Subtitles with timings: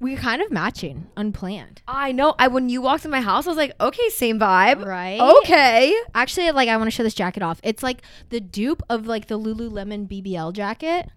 [0.00, 1.82] we kind of matching, unplanned.
[1.88, 2.34] I know.
[2.38, 4.84] I when you walked in my house, I was like, okay, same vibe.
[4.84, 5.20] Right.
[5.20, 5.94] Okay.
[6.14, 7.60] Actually, like I want to show this jacket off.
[7.64, 11.10] It's like the dupe of like the Lululemon BBL jacket,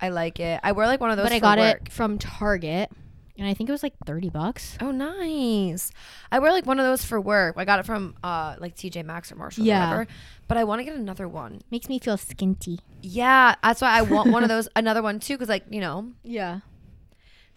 [0.00, 0.60] I like it.
[0.62, 1.26] I wear like one of those.
[1.26, 1.82] but I got work.
[1.86, 2.90] it from Target,
[3.38, 4.76] and I think it was like thirty bucks.
[4.80, 5.92] Oh, nice.
[6.32, 7.54] I wear like one of those for work.
[7.56, 9.84] I got it from uh like TJ Maxx or Marshall Yeah.
[9.84, 10.06] or whatever.
[10.48, 11.60] But I want to get another one.
[11.70, 12.80] Makes me feel skinty.
[13.00, 16.10] Yeah, that's why I want one of those, another one too, because like you know,
[16.24, 16.60] Yeah.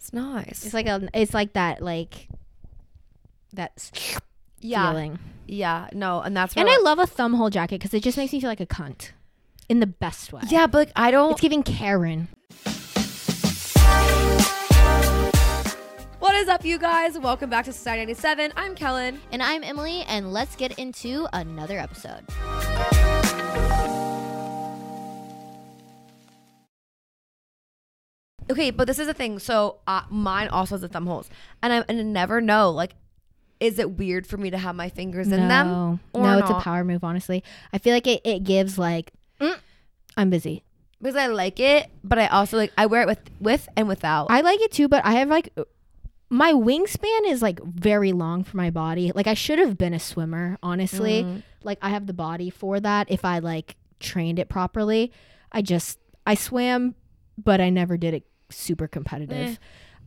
[0.06, 0.64] It's nice.
[0.64, 2.28] It's like a, it's like that, like
[3.54, 3.90] that
[4.60, 5.18] yeah, feeling.
[5.46, 5.88] yeah.
[5.92, 6.56] No, and that's.
[6.56, 8.60] And I like- love a thumb hole jacket because it just makes me feel like
[8.60, 9.10] a cunt,
[9.68, 10.42] in the best way.
[10.48, 11.32] yeah, but like I don't.
[11.32, 12.28] It's giving Karen.
[16.20, 17.18] What is up, you guys?
[17.18, 18.52] Welcome back to Society 97.
[18.56, 19.20] I'm Kellen.
[19.32, 22.22] And I'm Emily, and let's get into another episode.
[28.50, 29.38] Okay, but this is the thing.
[29.38, 31.28] So uh, mine also has the thumb holes,
[31.62, 32.70] and I, and I never know.
[32.70, 32.94] Like,
[33.60, 35.68] is it weird for me to have my fingers in them?
[35.68, 36.62] No, or no, it's a not?
[36.62, 37.02] power move.
[37.04, 39.58] Honestly, I feel like it, it gives like, "Mm,
[40.16, 40.62] I'm busy.
[41.00, 44.28] Because I like it, but I also like I wear it with with and without.
[44.30, 45.52] I like it too, but I have like
[46.30, 49.12] my wingspan is like very long for my body.
[49.14, 51.24] Like I should have been a swimmer, honestly.
[51.24, 51.42] Mm.
[51.62, 55.12] Like I have the body for that if I like trained it properly.
[55.52, 56.94] I just I swam,
[57.36, 59.58] but I never did it super competitive.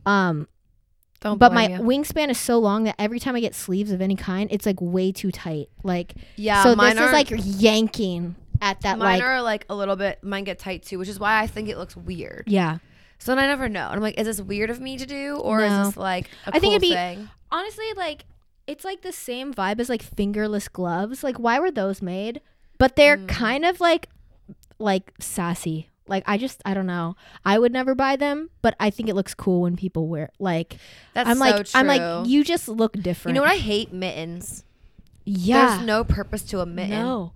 [0.06, 0.48] Um
[1.20, 1.78] Don't but my you.
[1.80, 4.80] wingspan is so long that every time I get sleeves of any kind, it's like
[4.80, 5.68] way too tight.
[5.82, 7.28] Like yeah, so mine this are is like
[7.60, 10.22] yanking at that mine like are like a little bit.
[10.24, 12.44] Mine get tight too, which is why I think it looks weird.
[12.46, 12.78] yeah.
[13.18, 13.84] So then I never know.
[13.88, 15.66] And I'm like, is this weird of me to do, or No.
[15.82, 17.28] is this like a I think it'd be- thing?
[17.52, 18.24] honestly like
[18.68, 22.40] it's like the same vibe as like fingerless gloves like why were those made
[22.78, 23.26] but they're Mm.
[23.28, 24.08] kind of like
[24.78, 28.90] like sassy like i just i don't know i would never buy them but i
[28.90, 30.76] think it looks cool when people wear like
[31.14, 31.80] That's i'm so like true.
[31.80, 34.64] i'm like you just look different You know what I hate mittens.
[35.24, 36.90] yeah There's no purpose to a mitten.
[36.90, 37.32] no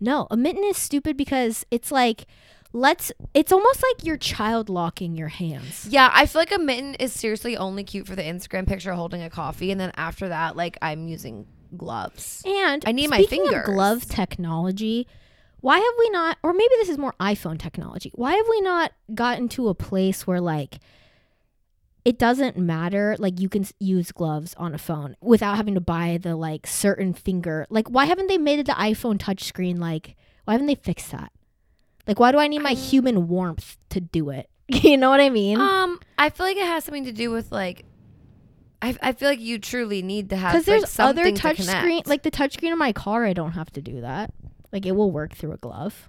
[0.00, 2.26] no a mitten is stupid because it's like
[2.72, 6.94] let's it's almost like your child locking your hands Yeah, I feel like a mitten
[6.96, 10.56] is seriously only cute for the Instagram picture holding a coffee, and then after that,
[10.56, 11.46] like I'm using
[11.76, 12.42] gloves.
[12.44, 13.64] And I need my fingers.
[13.66, 15.06] glove technology.
[15.66, 18.12] Why have we not, or maybe this is more iPhone technology?
[18.14, 20.78] Why have we not gotten to a place where like
[22.04, 23.16] it doesn't matter?
[23.18, 27.14] Like you can use gloves on a phone without having to buy the like certain
[27.14, 27.66] finger.
[27.68, 29.80] Like why haven't they made it the iPhone touchscreen?
[29.80, 31.32] Like why haven't they fixed that?
[32.06, 34.48] Like why do I need my I- human warmth to do it?
[34.68, 35.60] you know what I mean?
[35.60, 37.84] Um, I feel like it has something to do with like.
[38.80, 41.40] I, I feel like you truly need to have Because like, there's other something to
[41.42, 41.78] touch connect.
[41.80, 43.24] screen, like the touchscreen of my car.
[43.24, 44.32] I don't have to do that.
[44.72, 46.08] Like it will work through a glove.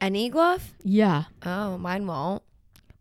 [0.00, 0.74] any glove.
[0.82, 1.24] Yeah.
[1.44, 2.42] Oh, mine won't.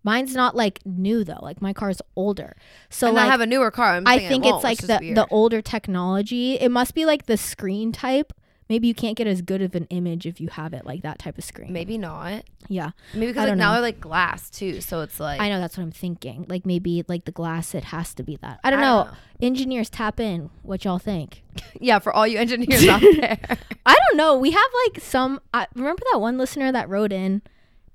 [0.03, 1.39] Mine's not like new though.
[1.41, 2.55] Like my car's older.
[2.89, 3.95] So and like I have a newer car.
[3.95, 6.55] I'm I it think won't, it's like the the older technology.
[6.55, 8.33] It must be like the screen type.
[8.69, 11.19] Maybe you can't get as good of an image if you have it like that
[11.19, 11.74] type of screen.
[11.74, 12.44] maybe not.
[12.69, 12.91] Yeah.
[13.13, 15.84] Maybe because like now they're like glass too, so it's like I know that's what
[15.84, 16.46] I'm thinking.
[16.47, 18.59] Like maybe like the glass it has to be that.
[18.63, 19.03] I don't, I know.
[19.03, 19.18] don't know.
[19.41, 21.44] Engineers tap in what y'all think.
[21.81, 23.38] yeah, for all you engineers out there.
[23.85, 24.38] I don't know.
[24.38, 27.41] We have like some I remember that one listener that wrote in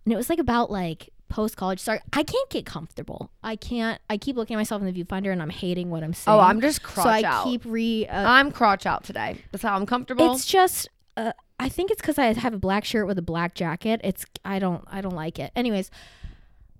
[0.04, 3.30] and it was like about like post college sorry I can't get comfortable.
[3.42, 6.14] I can't I keep looking at myself in the viewfinder and I'm hating what I'm
[6.14, 6.36] saying.
[6.36, 7.20] oh, I'm just crotch out.
[7.22, 7.44] so I out.
[7.44, 9.38] keep re uh, I'm crotch out today.
[9.52, 10.32] That's how I'm comfortable.
[10.34, 13.54] It's just uh, I think it's because I have a black shirt with a black
[13.54, 14.00] jacket.
[14.04, 15.50] It's I don't I don't like it.
[15.56, 15.90] Anyways,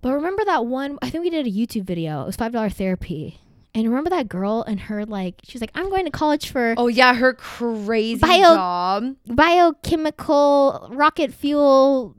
[0.01, 0.97] but remember that one?
[1.01, 2.23] I think we did a YouTube video.
[2.23, 3.39] It was five dollar therapy.
[3.75, 6.87] And remember that girl and her like she's like I'm going to college for oh
[6.87, 9.15] yeah, her crazy Bio- job.
[9.27, 12.15] biochemical rocket fuel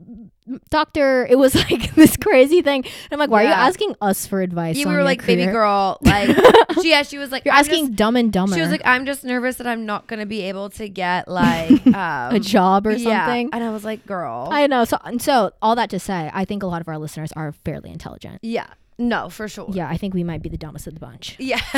[0.69, 1.25] doctor.
[1.29, 2.83] It was like this crazy thing.
[2.83, 4.77] And I'm like, why are you asking us for advice?
[4.77, 6.29] Yeah, we were like, baby girl, like,
[6.81, 8.55] she, yeah, she was like, You're asking just- dumb and dumber.
[8.55, 11.85] she was like, I'm just nervous that I'm not gonna be able to get like
[11.87, 13.25] um, a job or yeah.
[13.25, 13.49] something.
[13.53, 14.85] and I was like, girl, I know.
[14.85, 17.51] So, and so all that to say, I think a lot of our listeners are
[17.65, 18.39] fairly intelligent.
[18.41, 18.67] yeah,
[19.09, 21.35] no, for sure, Yeah, I think we might be the dumbest of the bunch.
[21.39, 21.59] yeah,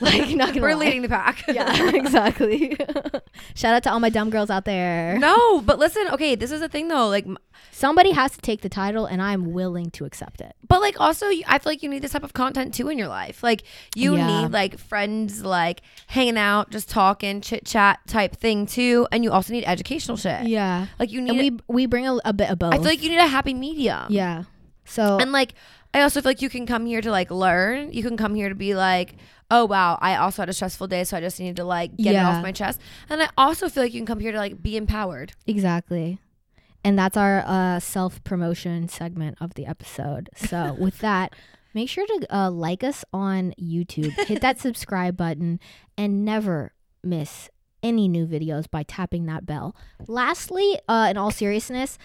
[0.00, 0.84] Like, not gonna we're lie.
[0.86, 1.44] leading the pack.
[1.48, 2.76] Yeah, exactly.
[3.54, 5.18] Shout out to all my dumb girls out there.
[5.18, 7.26] no, but listen, okay, this is the thing though, like,
[7.72, 10.54] Somebody has to take the title, and I'm willing to accept it.
[10.66, 13.08] but like also, I feel like you need this type of content too in your
[13.08, 13.42] life.
[13.42, 13.64] Like,
[13.94, 14.26] you Yeah.
[14.42, 19.30] need like friends, like hanging out, just talking, chit chat type thing too, and you
[19.30, 20.44] also need educational shit.
[20.44, 21.30] Yeah, Like, you need.
[21.30, 22.72] and we we bring a, a bit of both.
[22.72, 24.06] I feel like you need a happy medium.
[24.08, 24.44] yeah.
[24.86, 25.52] So And like,
[25.96, 27.90] I also feel like you can come here to like learn.
[27.90, 29.16] You can come here to be like,
[29.50, 32.14] oh wow, I also had a stressful day, so I just need to like get
[32.14, 32.78] it off my chest.
[33.08, 35.32] And I also feel like you can come here to like be empowered.
[35.46, 36.18] exactly,
[36.84, 40.28] and that's our uh, self promotion segment of the episode.
[40.36, 41.34] So with that,
[41.72, 44.12] make sure to uh, like us on YouTube.
[44.26, 45.60] Hit that subscribe button
[45.96, 47.48] and never miss
[47.82, 49.74] any new videos by tapping that bell.
[50.06, 51.96] Lastly, uh, in all seriousness,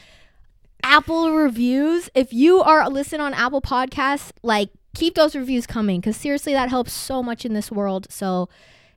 [0.83, 2.09] Apple reviews.
[2.15, 6.69] If you are listening on Apple Podcasts, like keep those reviews coming because seriously, that
[6.69, 8.07] helps so much in this world.
[8.09, 8.49] So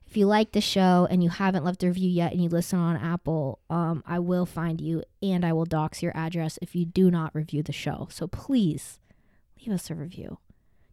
[0.07, 2.79] if you like the show and you haven't left a review yet and you listen
[2.79, 6.85] on Apple, um, I will find you and I will dox your address if you
[6.85, 8.07] do not review the show.
[8.11, 8.99] So please
[9.59, 10.39] leave us a review.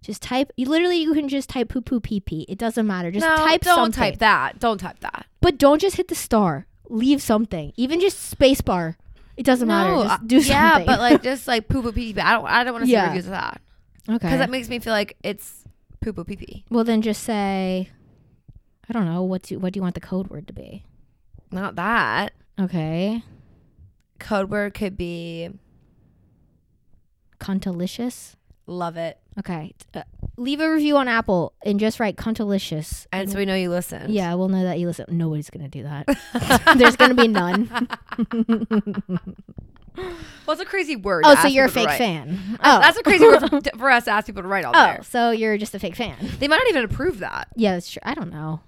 [0.01, 0.51] Just type.
[0.57, 2.45] You literally you can just type poo poo pee pee.
[2.49, 3.11] It doesn't matter.
[3.13, 4.01] Just no, type don't something.
[4.01, 4.59] type that.
[4.59, 5.27] Don't type that.
[5.41, 6.67] But don't just hit the star.
[6.89, 7.73] Leave something.
[7.77, 8.97] Even just spacebar.
[9.37, 9.91] It doesn't matter.
[10.05, 10.53] Just do uh, something.
[10.57, 12.21] Yeah, but like just like poo poo pee pee.
[12.21, 12.47] I don't.
[12.47, 13.07] I don't want to see Yeah.
[13.07, 13.61] reviews of that
[14.09, 14.19] okay.
[14.19, 15.65] because that makes me feel like it's
[16.01, 16.65] poo poo pee pee.
[16.71, 17.89] well, then just say,
[18.89, 19.23] I don't know.
[19.23, 20.85] What do what do you want the code word to be?
[21.51, 22.33] Not that.
[22.61, 23.23] Okay.
[24.19, 25.49] Code word could be
[27.41, 28.37] Cuntalicious.
[28.67, 29.75] love it, Okay.
[29.95, 30.03] Uh,
[30.37, 33.07] leave a review on Apple and just write Cuntalicious.
[33.13, 34.11] and so we know you listen.
[34.13, 35.07] Yeah, we'll know that you listen.
[35.09, 36.07] Nobody's gonna do that.
[36.79, 37.89] There's gonna be none.
[39.95, 41.25] Well, it's a crazy word.
[41.27, 42.39] oh, so you're a fake fan.
[42.55, 44.73] Uh, oh, That's a crazy word for, for us to ask people to write all
[44.75, 45.03] Oh, there.
[45.03, 46.17] so you're just a fake fan.
[46.39, 47.49] They might not even approve that.
[47.57, 48.01] Yeah, that's true.
[48.03, 48.61] I don't know.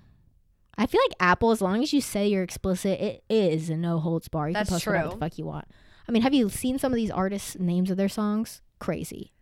[0.77, 4.01] I feel like Apple, as long as you say you're explicit, it is a no
[4.01, 4.49] holds bar.
[4.49, 5.13] You That's can post whatever true.
[5.15, 5.67] the fuck you want.
[6.07, 8.61] I mean, have you seen some of these artists' names of their songs?
[8.79, 9.33] Crazy.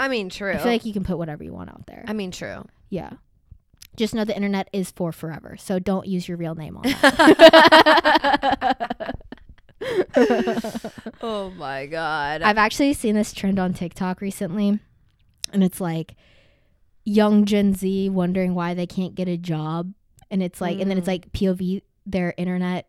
[0.00, 0.52] I mean, true.
[0.52, 2.04] I feel like you can put whatever you want out there.
[2.08, 2.64] I mean, true.
[2.88, 3.10] yeah.
[3.96, 6.96] Just know the internet is for forever, so don't use your real name on it.
[11.22, 12.42] oh my god.
[12.42, 14.78] I've actually seen this trend on TikTok recently,
[15.52, 16.14] and it's like
[17.04, 19.92] young Gen Z wondering why they can't get a job,
[20.30, 21.12] and it's like, and then it's Mm.
[21.12, 22.88] like POV their internet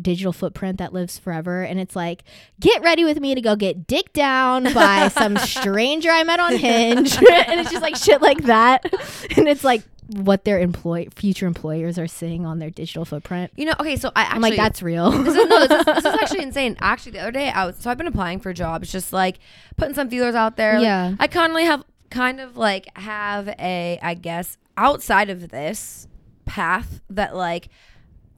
[0.00, 2.24] digital footprint that lives forever, and it's like,
[2.60, 6.56] get ready with me to go get dick down by some stranger I met on
[6.56, 8.84] Hinge, and it's just like shit like that,
[9.36, 13.50] and it's like what their employ future employers are seeing on their digital footprint.
[13.56, 15.10] you know, okay, so I actually I'm like, that's real.
[15.10, 16.76] this is, no, this is, this is actually insane.
[16.80, 19.38] Actually, the other day I was so I've been applying for jobs, just like
[19.76, 20.74] putting some feelers out there.
[20.74, 21.14] Like, Yeah.
[21.18, 26.08] I currently have kind of like have a I guess outside of this
[26.44, 27.68] path that like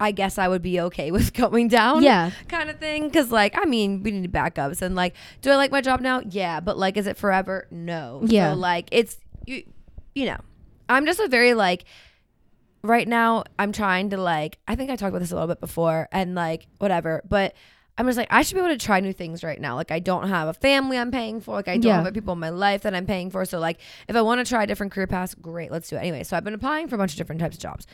[0.01, 2.03] I guess I would be okay with going down.
[2.03, 2.31] Yeah.
[2.49, 3.11] Kind of thing.
[3.11, 6.21] Cause like, I mean, we need backups and like, do I like my job now?
[6.29, 6.61] Yeah.
[6.61, 7.67] But like, is it forever?
[7.71, 8.21] No.
[8.25, 8.53] Yeah.
[8.53, 9.63] So like it's you
[10.15, 10.39] you know,
[10.89, 11.85] I'm just a very like
[12.83, 15.61] right now I'm trying to like I think I talked about this a little bit
[15.61, 17.55] before and like whatever, but
[17.97, 19.77] I'm just like I should be able to try new things right now.
[19.77, 21.55] Like I don't have a family I'm paying for.
[21.55, 22.03] Like I don't Yeah.
[22.03, 23.45] have people in my life that I'm paying for.
[23.45, 26.01] So like if I want to try different career paths, great, let's do it.
[26.01, 27.87] Anyway, so I've been applying for a bunch of different types of jobs.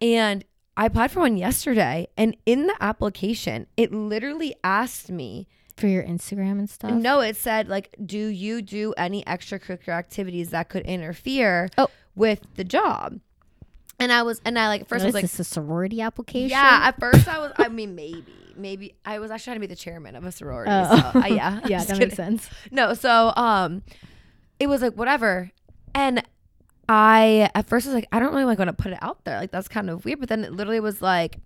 [0.00, 0.44] And
[0.76, 5.46] I applied for one yesterday and in the application, it literally asked me
[5.76, 6.92] For your Instagram and stuff.
[6.92, 11.88] no, it said like, do you do any extracurricular activities that could interfere Oh.
[12.14, 13.20] with the job?
[13.98, 15.50] And I was, and I like at first I was What like, is this a
[15.50, 16.48] sorority application?
[16.50, 16.80] yeah.
[16.84, 18.24] At first I was, I mean, maybe,
[18.56, 20.72] maybe I was actually trying to be the chairman of a sorority.
[20.72, 21.10] Oh.
[21.12, 21.98] So, uh, yeah, yeah, that kidding.
[22.00, 22.48] makes sense.
[22.70, 23.82] No, so um,
[24.58, 25.50] it was like whatever,
[25.94, 26.22] and
[26.88, 29.38] I at first was like, I don't really like want to put it out there.
[29.38, 30.20] Like that's kind of weird.
[30.20, 31.38] But then it literally was like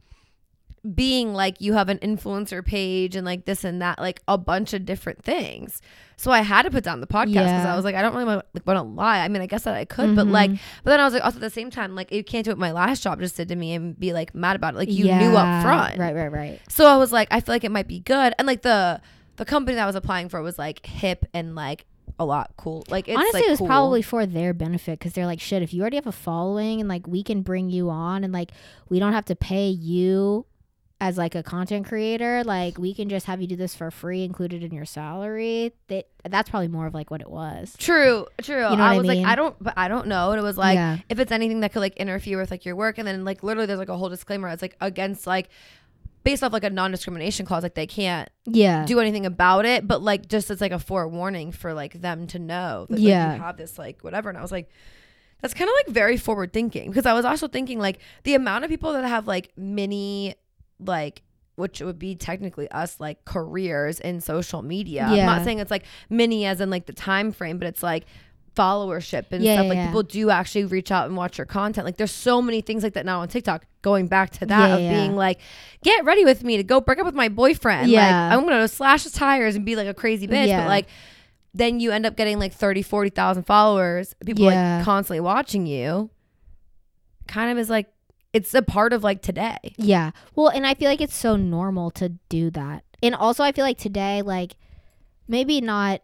[0.95, 4.73] being like you have an influencer page and like this and that, like a bunch
[4.73, 5.83] of different things.
[6.17, 7.73] So I had to put down the podcast because Yeah.
[7.73, 9.19] I was like, I don't really want to, like, want to lie.
[9.19, 10.59] I mean, I guess that I could, but like, Mhm.
[10.85, 12.59] but then I was like, also at the same time, like you can't do what
[12.59, 14.77] my last job just did to me and be like mad about it.
[14.79, 16.61] Like you knew up front, Right, right, right.
[16.69, 18.33] so I was like, I feel like it might be good.
[18.39, 19.01] And like the
[19.37, 21.85] the company that I was applying for was like hip and like
[22.19, 22.85] a lot cool.
[22.89, 23.67] Like it's Honestly, like, it was cool.
[23.69, 26.89] probably for their benefit because they're like, shit, if you already have a following and
[26.89, 28.51] like we can bring you on and like
[28.89, 30.47] we don't have to pay you
[30.99, 34.25] as like a content creator, like we can just have you do this for free,
[34.25, 35.73] included in your salary.
[35.89, 37.75] That that's probably more of like what it was.
[37.79, 38.67] true, true.
[38.71, 39.23] You know I was mean?
[39.23, 40.31] like, I don't, but I don't know.
[40.31, 40.97] And it was like, Yeah.
[41.11, 43.67] if it's anything that could like interfere with like your work, and then like literally
[43.67, 44.49] there's like a whole disclaimer.
[44.49, 45.51] It's like against like
[46.27, 48.85] based off like a non discrimination clause, like they can't Yeah.
[48.85, 49.89] do anything about it.
[49.89, 53.35] But like just it's like a forewarning for like them to know that like, Yeah.
[53.37, 54.29] you have this like whatever.
[54.29, 54.69] And I was like.
[55.43, 58.65] That's kind of like very forward thinking because I was also thinking like the amount
[58.65, 60.35] of people that have like mini
[60.81, 61.23] like
[61.57, 65.05] which would be technically us like careers in social media.
[65.05, 65.27] I'm Yeah.
[65.27, 68.07] not saying it's like mini as in like the time frame, but it's like
[68.57, 69.65] followership and Yeah, stuff.
[69.65, 69.87] yeah, like yeah.
[69.87, 71.85] people do actually reach out and watch your content.
[71.85, 73.65] Like there's so many things like that now on TikTok.
[73.83, 75.39] Going back to that of being like,
[75.85, 77.89] get ready with me to go break up with my boyfriend.
[77.91, 78.31] Yeah.
[78.31, 80.49] Like I'm gonna slash his tires and be like a crazy bitch.
[80.57, 80.87] But like
[81.55, 84.15] then you end up getting like 30, 40,000 followers.
[84.25, 86.11] People like constantly watching you.
[87.29, 87.87] Kind of is like
[88.33, 89.57] it's a part of like today.
[89.77, 90.11] Yeah.
[90.35, 92.85] Well, and I feel like it's so normal to do that.
[93.03, 94.57] And also I feel like today like
[95.29, 96.03] maybe not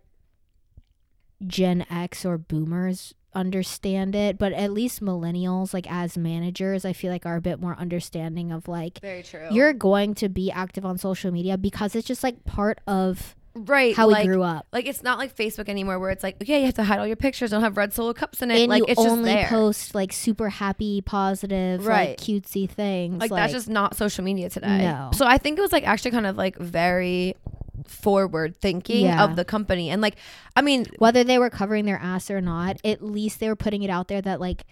[1.46, 7.10] Gen X or boomers understand it, but at least millennials, like as managers, I feel
[7.10, 9.48] like are a bit more understanding of like Very true.
[9.50, 13.96] you're going to be active on social media because it's just like part of right.
[13.96, 14.66] how like, we grew up.
[14.72, 17.06] Like it's not like Facebook anymore, where it's like, okay, you have to hide all
[17.06, 18.60] your pictures, don't have red solo cups in it.
[18.60, 19.48] And like you it's only just there.
[19.48, 22.10] post like super happy, positive, Right.
[22.10, 23.18] like cutesy things.
[23.18, 24.78] like, that's just not social media today.
[24.78, 25.10] No.
[25.14, 27.36] So I think it was like actually kind of like very
[27.86, 29.24] forward thinking Yeah.
[29.24, 30.16] of the company, and like,
[30.56, 33.82] I mean, whether they were covering their ass or not, at least they were putting
[33.82, 34.64] it out there that like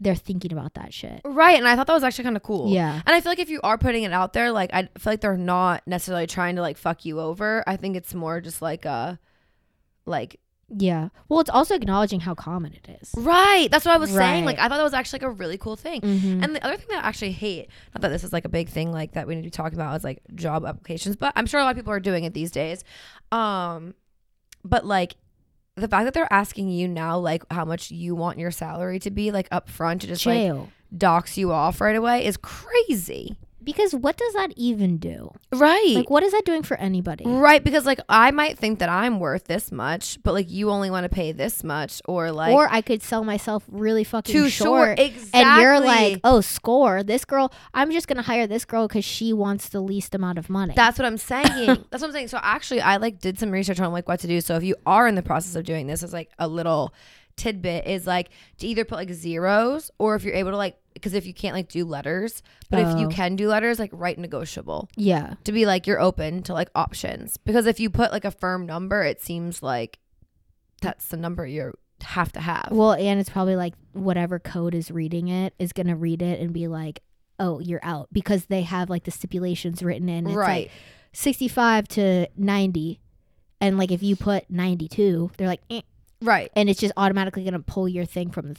[0.00, 1.20] they're thinking about that shit.
[1.24, 1.58] right.
[1.58, 2.70] And I thought that was actually kind of cool.
[2.72, 3.00] Yeah.
[3.04, 5.20] And I feel like if you are putting it out there, like I feel like
[5.20, 7.64] they're not necessarily trying to like fuck you over.
[7.66, 9.18] I think it's more just like a,
[10.06, 10.38] like
[10.70, 11.08] Yeah.
[11.28, 13.14] Well, it's also acknowledging how common it is.
[13.16, 13.68] right.
[13.70, 14.44] That's what I was saying.
[14.44, 16.00] Like I thought that was actually like a really cool thing.
[16.02, 16.44] Mhm.
[16.44, 18.68] And the other thing that I actually hate, not that this is like a big
[18.68, 21.46] thing like that we need to be talking about is like job applications, but I'm
[21.46, 22.84] sure a lot of people are doing it these days.
[23.32, 23.94] Um
[24.64, 25.16] but like
[25.76, 29.10] the fact that they're asking you now like how much you want your salary to
[29.10, 33.38] be like up front to just like dox you off right away is crazy.
[33.68, 35.30] Because what does that even do?
[35.52, 35.92] Right.
[35.94, 37.26] Like, what is that doing for anybody?
[37.26, 40.90] right, because like I might think that I'm worth this much, but like you only
[40.90, 44.48] want to pay this much or like or I could sell myself really fucking too
[44.48, 44.96] short.
[44.96, 44.98] short.
[44.98, 45.42] Exactly.
[45.42, 47.02] And you're like, oh, score.
[47.02, 50.38] This girl, I'm just going to hire this girl because she wants the least amount
[50.38, 50.72] of money.
[50.74, 51.44] That's what I'm saying.
[51.90, 52.28] That's what I'm saying.
[52.28, 54.40] So actually, I like did some research on like what to do.
[54.40, 56.94] So if you are in the process of doing this, as like a little
[57.36, 61.14] tidbit is like to either put like zeros or if you're able to like because
[61.14, 63.10] if you can't like do letters, but if you Oh.
[63.10, 65.34] can do letters, like write negotiable yeah.
[65.44, 67.36] to be like you're open to like options.
[67.36, 69.98] Because if you put like a firm number, it seems like
[70.82, 72.68] that's the number you have to have.
[72.70, 76.40] Well, and it's probably like whatever code is reading it is going to read it
[76.40, 77.02] and be like,
[77.40, 80.26] oh, you're out because they have like the stipulations written in.
[80.26, 80.62] It's right.
[80.66, 80.70] like
[81.12, 83.00] 65 to 90.
[83.60, 85.80] And like if you put 92, they're like, eh,
[86.22, 86.50] right.
[86.56, 88.54] and it's just automatically going to pull your thing from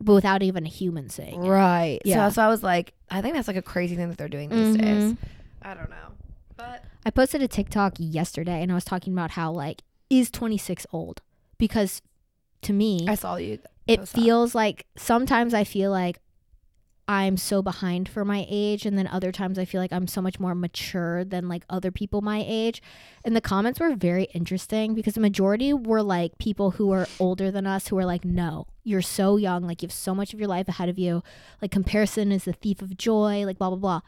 [0.00, 1.48] but without even a human saying it.
[1.48, 2.00] Right.
[2.04, 2.28] Yeah.
[2.28, 4.48] So, so I was like, I think that's like a crazy thing that they're doing
[4.50, 5.12] these days.
[5.12, 5.16] Mhm.
[5.62, 6.12] I don't know.
[6.56, 10.86] But I posted a TikTok yesterday and I was talking about how like is 26
[10.92, 11.22] old
[11.58, 12.02] because
[12.62, 13.58] to me I saw you.
[13.86, 14.20] it post that.
[14.20, 16.18] feels like sometimes I feel like
[17.08, 20.22] I'm so behind for my age and then other times I feel like I'm so
[20.22, 22.80] much more mature than like other people my age.
[23.24, 27.50] And the comments were very interesting because the majority were like people who are older
[27.50, 30.38] than us who are like no, you're so young, like you have so much of
[30.38, 31.24] your life ahead of you.
[31.60, 34.00] Like comparison is the thief of joy, like blah blah blah.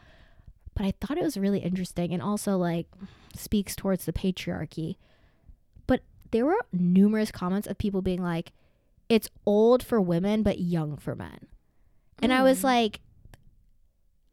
[0.73, 2.87] But I thought it was really interesting and also like
[3.35, 4.95] speaks towards the patriarchy.
[5.85, 8.53] But there were numerous comments of people being like
[9.09, 11.47] it's old for women but young for men.
[12.21, 12.63] And I was Mm.
[12.63, 12.99] like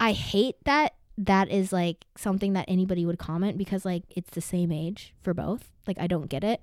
[0.00, 4.40] I hate that that is like something that anybody would comment because like it's the
[4.40, 5.70] same age for both.
[5.86, 6.60] Like I don't get it.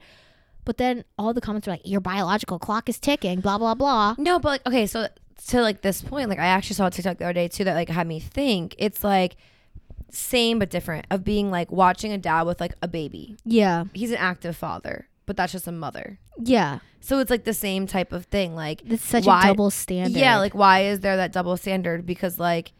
[0.66, 4.16] But then all the comments are like your biological clock is ticking, blah blah blah.
[4.18, 5.08] No, but like okay, so
[5.48, 7.76] to like this point, like I actually saw a TikTok the other day too that
[7.76, 9.38] like had me think it's like
[10.12, 13.38] same but different of being like watching a dad with like a baby.
[13.46, 13.86] Yeah.
[13.94, 16.18] He's an active father, but that's just a mother.
[16.44, 16.80] Yeah.
[17.02, 18.56] So it's like the same type of thing.
[18.56, 20.18] Like It's such Why- a double standard.
[20.20, 22.04] yeah, like why is there that double standard?
[22.04, 22.74] Because like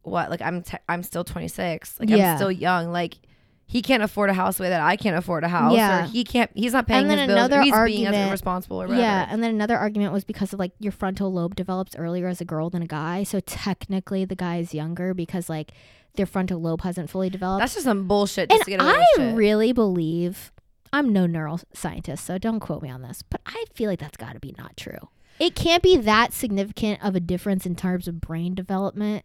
[0.00, 0.30] what?
[0.30, 2.00] Like I'm te- I'm still 26.
[2.00, 2.32] Like Yeah.
[2.32, 2.90] I'm still young.
[2.92, 3.18] Like
[3.66, 5.74] he can't afford a house the way that I can't afford a house.
[5.76, 6.04] Yeah.
[6.04, 6.50] Or he can't.
[6.54, 7.38] He's not paying And then his bills.
[7.38, 9.02] another or he's being argument- as irresponsible or whatever.
[9.02, 12.40] Yeah, and then another argument was because of like your frontal lobe develops earlier as
[12.40, 15.72] a girl than a guy, so technically the guy is younger because like
[16.16, 17.60] their frontal lobe hasn't fully developed.
[17.60, 18.48] That's just some bullshit.
[18.50, 20.52] Just and to get away I really believe
[20.92, 24.34] I'm no neuroscientist, so don't quote me on this, but I feel like that's got
[24.34, 25.08] to be not true.
[25.38, 29.24] It can't be that significant of a difference in terms of brain development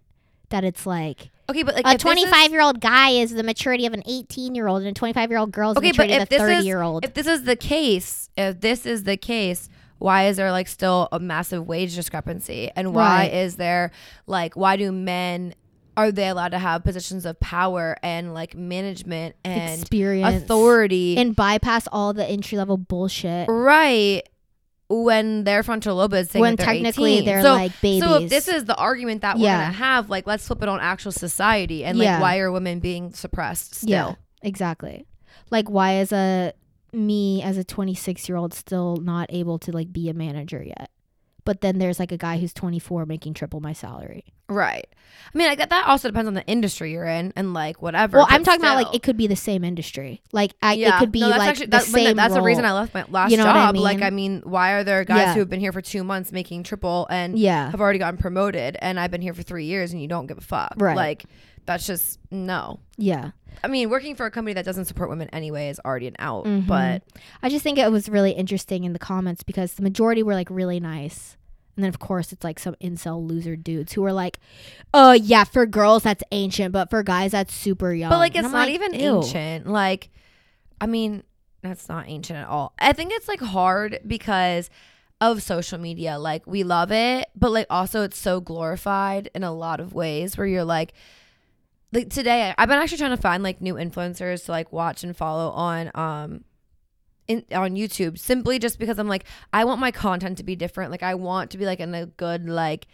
[0.49, 3.31] that it's like okay, but like a if this is- 25 year old guy is
[3.33, 5.91] the maturity of an 18 year old and a 25 year old girl is Okay,
[5.91, 7.03] the but maturity of if a this 30 year old.
[7.05, 9.67] if this is the case, if this is the case,
[9.99, 12.71] why is there like still a massive wage discrepancy?
[12.77, 13.33] And why Right.
[13.33, 13.91] is there
[14.25, 15.53] like why do men
[15.97, 21.17] are they allowed to have positions of power and like management and Experience authority?
[21.17, 24.21] and bypass all the entry level bullshit right
[24.89, 27.25] when their frontal lobe is saying when they're technically 18.
[27.25, 28.03] they're so, like babies.
[28.03, 30.79] So if this is the argument that we're gonna have, like let's flip it on
[30.79, 32.21] actual society and like Yeah.
[32.21, 33.89] why are women being suppressed still?
[33.89, 35.05] yeah, exactly.
[35.51, 36.53] Like why is a
[36.93, 40.89] me as a 26 year old still not able to like be a manager yet?
[41.47, 44.25] But then there's like a guy who's 24 making triple my salary.
[44.49, 44.85] Right.
[45.33, 48.17] I mean, like that also depends on the industry you're in and like whatever.
[48.17, 50.21] Well, I'm talking about like it could be the same industry.
[50.33, 50.97] Like I, Yeah.
[50.97, 52.17] it could be No, like actually, the that, same.
[52.17, 53.77] that's the reason I left my last You know what I job.
[53.77, 54.01] Like.
[54.01, 55.33] I mean, why are there guys Yeah.
[55.35, 57.71] who have been here for two months making triple and Yeah.
[57.71, 60.37] have already gotten promoted, and I've been here for three years and you don't give
[60.37, 60.73] a fuck?
[60.77, 60.97] Right.
[60.97, 61.23] Like,
[61.65, 62.79] that's just no.
[62.97, 63.31] Yeah.
[63.63, 66.45] I mean, working for a company that doesn't support women anyway is already an out.
[66.45, 66.67] Mhm.
[66.67, 67.03] But
[67.41, 70.49] I just think it was really interesting in the comments because the majority were like
[70.49, 71.37] really nice.
[71.75, 74.39] And then of course it's like some incel loser dudes who are like,
[74.93, 78.51] "Oh yeah, for girls that's ancient, but for guys that's super young." but like it's
[78.51, 79.67] not even "Ew." ancient.
[79.67, 80.09] Like,
[80.81, 81.23] I mean,
[81.61, 82.73] that's not ancient at all.
[82.79, 84.69] I think it's like hard because
[85.21, 86.17] of social media.
[86.17, 90.35] Like we love it, but like also it's so glorified in a lot of ways
[90.37, 90.93] where you're like
[91.93, 95.15] like today I've been actually trying to find like new influencers to like watch and
[95.15, 96.43] follow on um
[97.27, 100.91] in on YouTube simply just because I'm like I want my content to be different.
[100.91, 102.87] Like I want to be like in a good like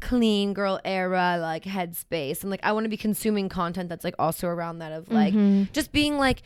[0.00, 4.14] clean girl era like headspace and like I want to be consuming content that's like
[4.18, 5.72] also around that of like Mhm.
[5.72, 6.42] just being like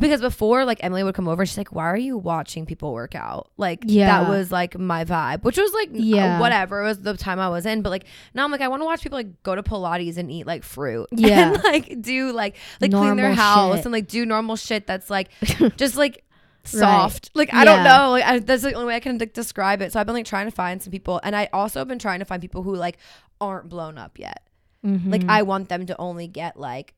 [0.00, 3.14] because before like Emily would come over she's like why are you watching people work
[3.14, 4.06] out like Yeah.
[4.22, 6.16] that was like my vibe which was like Yeah.
[6.16, 8.68] yeah whatever it was the time I was in but like now I'm like I
[8.68, 11.52] want to watch people like go to Pilates and eat like fruit Yeah.
[11.54, 13.84] and like do like like clean their house shit.
[13.86, 15.28] and like do normal shit that's like
[15.76, 16.22] just like
[16.64, 19.80] soft like I don't know like I, that's the only way I can like, describe
[19.82, 21.98] it so I've been like trying to find some people and I also have been
[21.98, 22.98] trying to find people who like
[23.40, 24.42] aren't blown up yet
[24.82, 25.28] like Mhm.
[25.30, 26.94] I want them to only get like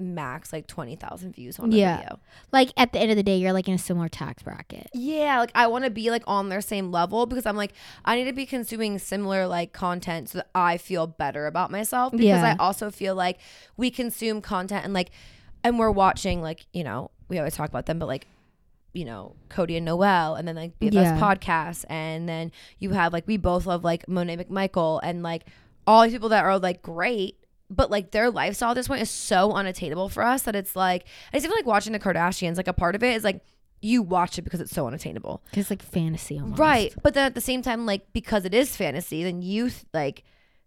[0.00, 1.96] max like 20,000 views on a Yeah.
[1.98, 2.18] video.
[2.52, 4.88] like at the end of the day, you're like in a similar tax bracket.
[4.94, 7.72] Yeah, like I want to be like on their same level because I'm like
[8.04, 12.12] I need to be consuming similar like content so that I feel better about myself
[12.12, 12.54] because Yeah.
[12.58, 13.38] I also feel like
[13.76, 15.10] we consume content and like
[15.62, 18.26] and we're watching like, you know, we always talk about them but like
[18.92, 21.20] you know, Cody and Noel and then like BFS Yeah.
[21.20, 25.44] podcasts and then you have like we both love like Monet McMichael and like
[25.86, 27.36] all these people that are like great
[27.70, 31.04] but like their lifestyle at this point is so unattainable for us that it's like
[31.32, 33.40] I just feel like watching the Kardashians like a part of it is like
[33.80, 35.42] you watch it because it's so unattainable.
[35.52, 36.58] It's like fantasy almost.
[36.58, 36.94] Right.
[37.02, 40.22] But then at the same time, like because it is fantasy, then you th- like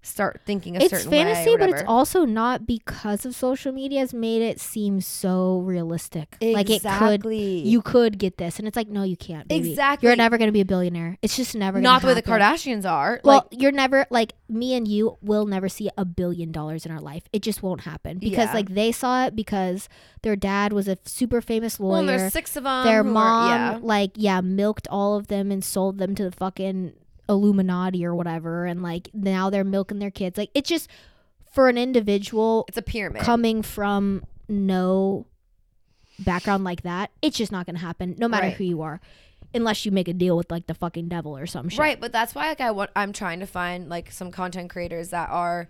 [0.06, 1.22] start thinking a It's certain way.
[1.22, 5.60] It's fantasy, but it's also not because of social media has made it seem so
[5.60, 6.38] realistic.
[6.42, 6.86] Like it could
[7.22, 7.60] Exactly.
[7.60, 9.70] you could get this and it's like no you can't baby.
[9.72, 10.08] Exactly.
[10.08, 12.22] you're never going to be a billionaire it's just never gonna not the way the.
[12.22, 13.22] Kardashians are.
[13.24, 16.92] well like you're never like me and you will never see a billion dollars in
[16.92, 18.54] our life it just won't happen because Yeah.
[18.54, 19.88] like they saw it because
[20.22, 22.86] their dad was a super famous well, lawyer and there's six of them.
[22.86, 23.80] their who are- mom yeah.
[23.82, 26.94] like yeah milked all of them and sold them to the fucking
[27.34, 30.90] illuminati or whatever and like now they're milking their kids like it's just
[31.52, 33.22] for an individual It's a pyramid.
[33.22, 35.26] coming from no
[36.20, 38.56] background like that it's just not gonna happen no matter Right.
[38.56, 39.02] who you are
[39.54, 42.12] unless you make a deal with like the fucking devil or some shit Right, but
[42.12, 45.70] that's why like I want I'm trying to find like some content creators that are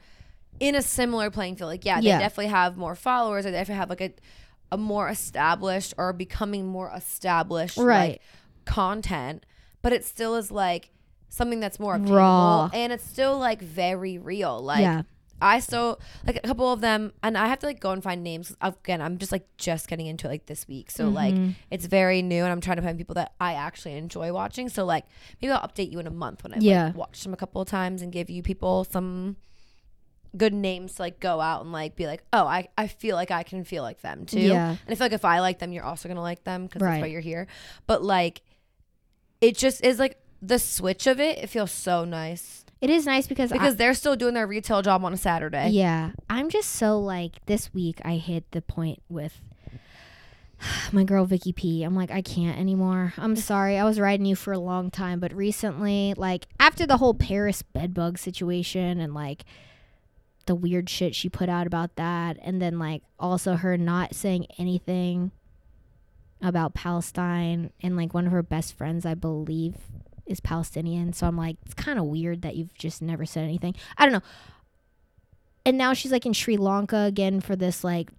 [0.60, 1.70] in a similar playing field.
[1.70, 2.20] Like yeah, they Yeah.
[2.20, 3.46] definitely have more followers.
[3.46, 4.14] Or they definitely have like a
[4.72, 8.12] a more established or becoming more established Right.
[8.12, 8.22] like
[8.66, 9.46] content,
[9.82, 10.92] but it still is like
[11.34, 12.70] something that's more obtainable Raw.
[12.74, 14.62] and it's still like very real.
[14.62, 15.02] Like yeah
[15.42, 18.24] I still like a couple of them, and I have to like go and find
[18.24, 18.56] names.
[18.62, 21.56] Again, I'm just like just getting into it like this week, so like Mhm.
[21.70, 24.70] it's very new, and I'm trying to find people that I actually enjoy watching.
[24.70, 25.04] So like
[25.42, 26.86] maybe I'll update you in a month when I've Yeah.
[26.86, 29.36] like, watched them a couple of times and give you people some
[30.38, 33.32] good names to like go out and like be like, oh, I I feel like
[33.32, 34.40] I can feel like them too.
[34.40, 34.70] Yeah.
[34.70, 37.02] and I feel like if I like them, you're also gonna like them because that's
[37.02, 37.48] why you're here.
[37.86, 38.44] But like,
[39.42, 41.38] it just is like the switch of it.
[41.40, 44.82] It feels so nice it is nice because I- because they're still doing their retail
[44.82, 45.70] job on a Saturday.
[45.70, 46.12] Yeah.
[46.30, 49.40] I'm just so like this week I hit the point with
[50.92, 51.84] my girl Vicky P.
[51.84, 53.14] I'm like, I can't anymore.
[53.18, 53.78] I'm sorry.
[53.78, 57.62] I was riding you for a long time, but recently, like after the whole Paris
[57.62, 59.46] bedbug situation and like
[60.46, 64.46] the weird shit she put out about that, and then like also her not saying
[64.58, 65.32] anything
[66.42, 69.76] about Palestine and like one of her best friends, I believe,
[70.26, 71.14] is Palestinian.
[71.14, 73.76] So I'm like, it's kind of weird that you've just never said anything.
[73.98, 74.22] I don't know
[75.66, 78.10] and now she's like in Sri Lanka again for this like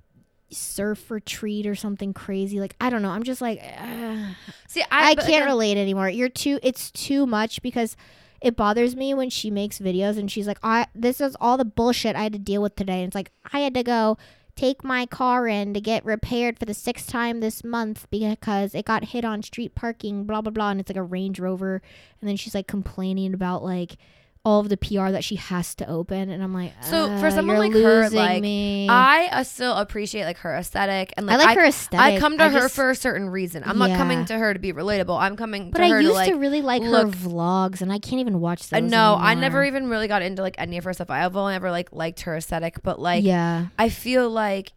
[0.50, 2.60] surf retreat or something crazy.
[2.60, 3.10] Like I don't know.
[3.10, 4.28] I'm just like uh,
[4.66, 6.08] See, I, I, can't again- relate anymore.
[6.08, 6.58] You're too.
[6.62, 7.96] It's too much because
[8.40, 11.64] it bothers me when she makes videos and she's like, "I this is all the
[11.64, 14.16] bullshit I had to deal with today." And it's like I had to go
[14.56, 18.84] take my car in to get repaired for the sixth time this month because it
[18.84, 20.24] got hit on street parking.
[20.24, 20.70] Blah blah blah.
[20.70, 21.82] And it's like a Range Rover.
[22.20, 23.96] And then she's like complaining about like
[24.46, 27.30] all of the PR that she has to open, and I'm like, So, for "Uh,
[27.30, 28.86] someone like her, like, me.
[28.90, 31.98] I uh, still appreciate like her aesthetic and like, I like like her aesthetic.
[32.16, 33.62] I come to I her just- for a certain reason.
[33.64, 35.18] I'm not coming to her to be relatable.
[35.18, 36.28] I'm coming But to I used to like.
[36.30, 38.90] to really like look- her vlogs, and I can't even watch uh, those.
[38.90, 41.08] no, I never even really got into like any of her stuff.
[41.08, 44.72] I've only ever like liked her aesthetic, but like yeah, I feel like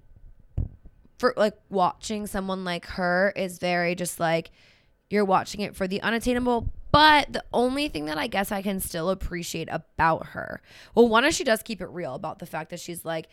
[1.19, 4.51] for like watching someone like her is very just like
[5.09, 6.71] you're watching it for the unattainable.
[6.91, 10.61] But the only thing that I guess I can still appreciate about her,
[10.95, 13.27] well, one is she does keep it real about the fact that she's like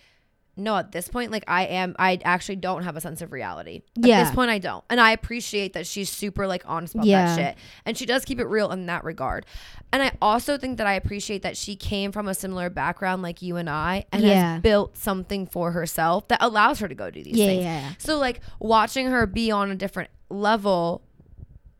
[0.56, 3.82] no, at this point, like I am, I actually don't have a sense of reality.
[3.96, 4.20] Yeah.
[4.20, 4.84] At this point, I don't.
[4.88, 7.26] And I appreciate that she's super like honest about Yeah.
[7.26, 7.58] that shit.
[7.84, 9.46] And she does keep it real in that regard.
[9.92, 13.42] And I also think that I appreciate that she came from a similar background like
[13.42, 14.52] you and I and Yeah.
[14.52, 17.64] has built something for herself that allows her to go do these Yeah, things.
[17.64, 17.92] yeah.
[17.98, 21.02] So like watching her be on a different level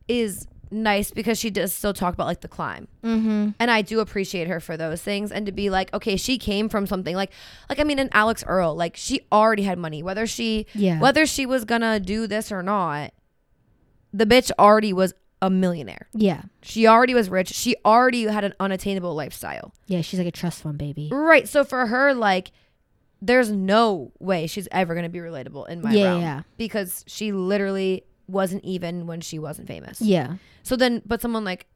[0.09, 2.87] is nice because she does still talk about like the climb.
[3.03, 3.49] Mm-hmm.
[3.59, 6.69] And I do appreciate her for those things and to be like, okay, she came
[6.69, 7.31] from something like
[7.69, 10.01] like I mean an Alix Earle, like she already had money.
[10.03, 10.99] Whether she Yeah.
[10.99, 13.13] whether she was gonna do this or not,
[14.13, 16.07] the bitch already was a millionaire.
[16.13, 16.43] Yeah.
[16.61, 17.49] She already was rich.
[17.49, 19.73] She already had an unattainable lifestyle.
[19.87, 20.01] Yeah.
[20.01, 21.09] She's like a trust fund baby.
[21.11, 21.47] Right.
[21.47, 22.51] So for her, like,
[23.21, 26.21] there's no way she's ever gonna be relatable in my Yeah, realm.
[26.21, 26.41] yeah.
[26.57, 30.01] Because she literally wasn't even when she wasn't famous.
[30.01, 30.35] Yeah.
[30.63, 31.67] So then, but someone like,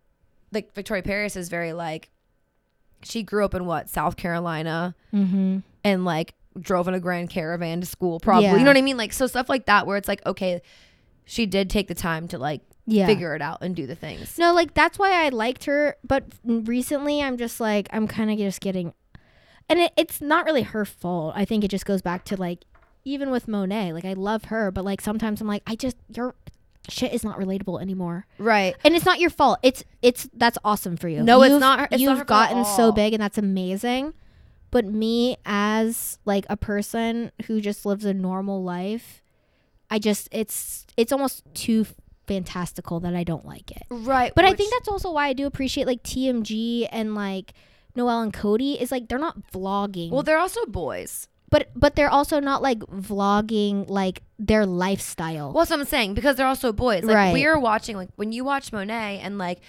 [0.52, 2.10] like Victoria Paris is very like,
[3.04, 5.60] she grew up in what South Carolina Mm-hmm.
[5.84, 8.46] and like drove in a grand caravan to school, probably.
[8.46, 8.56] Yeah.
[8.58, 8.98] You know what I mean?
[8.98, 10.62] Like so stuff like that where it's like, okay,
[11.26, 13.06] she did take the time to like Yeah.
[13.06, 14.38] figure it out and do the things.
[14.38, 15.96] No, like that's why I liked her.
[16.04, 18.94] But recently, I'm just like I'm kind of just getting,
[19.70, 21.34] and it, it's not really her fault.
[21.38, 22.66] I think it just goes back to like
[23.06, 23.94] even with Monet.
[23.94, 26.36] Like I love her, but like sometimes I'm like I just your
[26.88, 28.26] shit is not relatable anymore.
[28.38, 28.76] Right.
[28.84, 29.60] And it's not your fault.
[29.64, 31.22] It's it's that's awesome for you.
[31.24, 34.14] No, it's You've- not her- it's you've at gotten so big, and that's amazing.
[34.72, 39.24] But me as like a person who just lives a normal life,
[39.90, 41.86] I just it's it's almost too
[42.28, 43.82] fantastical that I don't like it.
[43.90, 44.32] Right.
[44.36, 47.54] But I think that's also why I do appreciate like TMG and like
[47.96, 50.12] Noel and Cody is like they're not vlogging.
[50.12, 51.28] well, they're also boys.
[51.50, 55.52] But but they're also not like vlogging like their lifestyle.
[55.54, 57.04] Well, that's what I'm saying because they're also boys.
[57.04, 57.34] Like Right.
[57.34, 59.60] we are watching, like when you watch Monet and like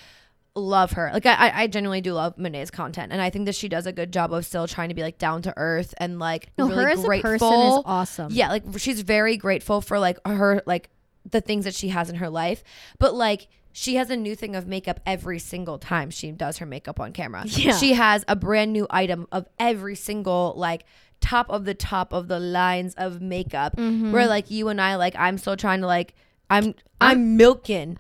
[0.55, 1.11] love her.
[1.13, 3.87] Like I, I- I genuinely do love Monet's content, and I think that she does
[3.87, 6.69] a good job of still trying to be like down to earth and like no,
[6.69, 7.31] really her as grateful.
[7.33, 8.29] a person is awesome.
[8.33, 10.91] Yeah, like she's very grateful for like her like
[11.31, 12.63] the things that she has in her life,
[12.99, 16.67] but like she has a new thing of makeup every single time she does her
[16.67, 17.45] makeup on camera.
[17.47, 17.77] Yeah.
[17.77, 20.85] She has a brand new item of every single like
[21.21, 24.13] top of the top of the lines of makeup Mm-hmm.
[24.13, 26.15] where like you and I like I'm still trying to like
[26.49, 27.99] I'm I'm milking.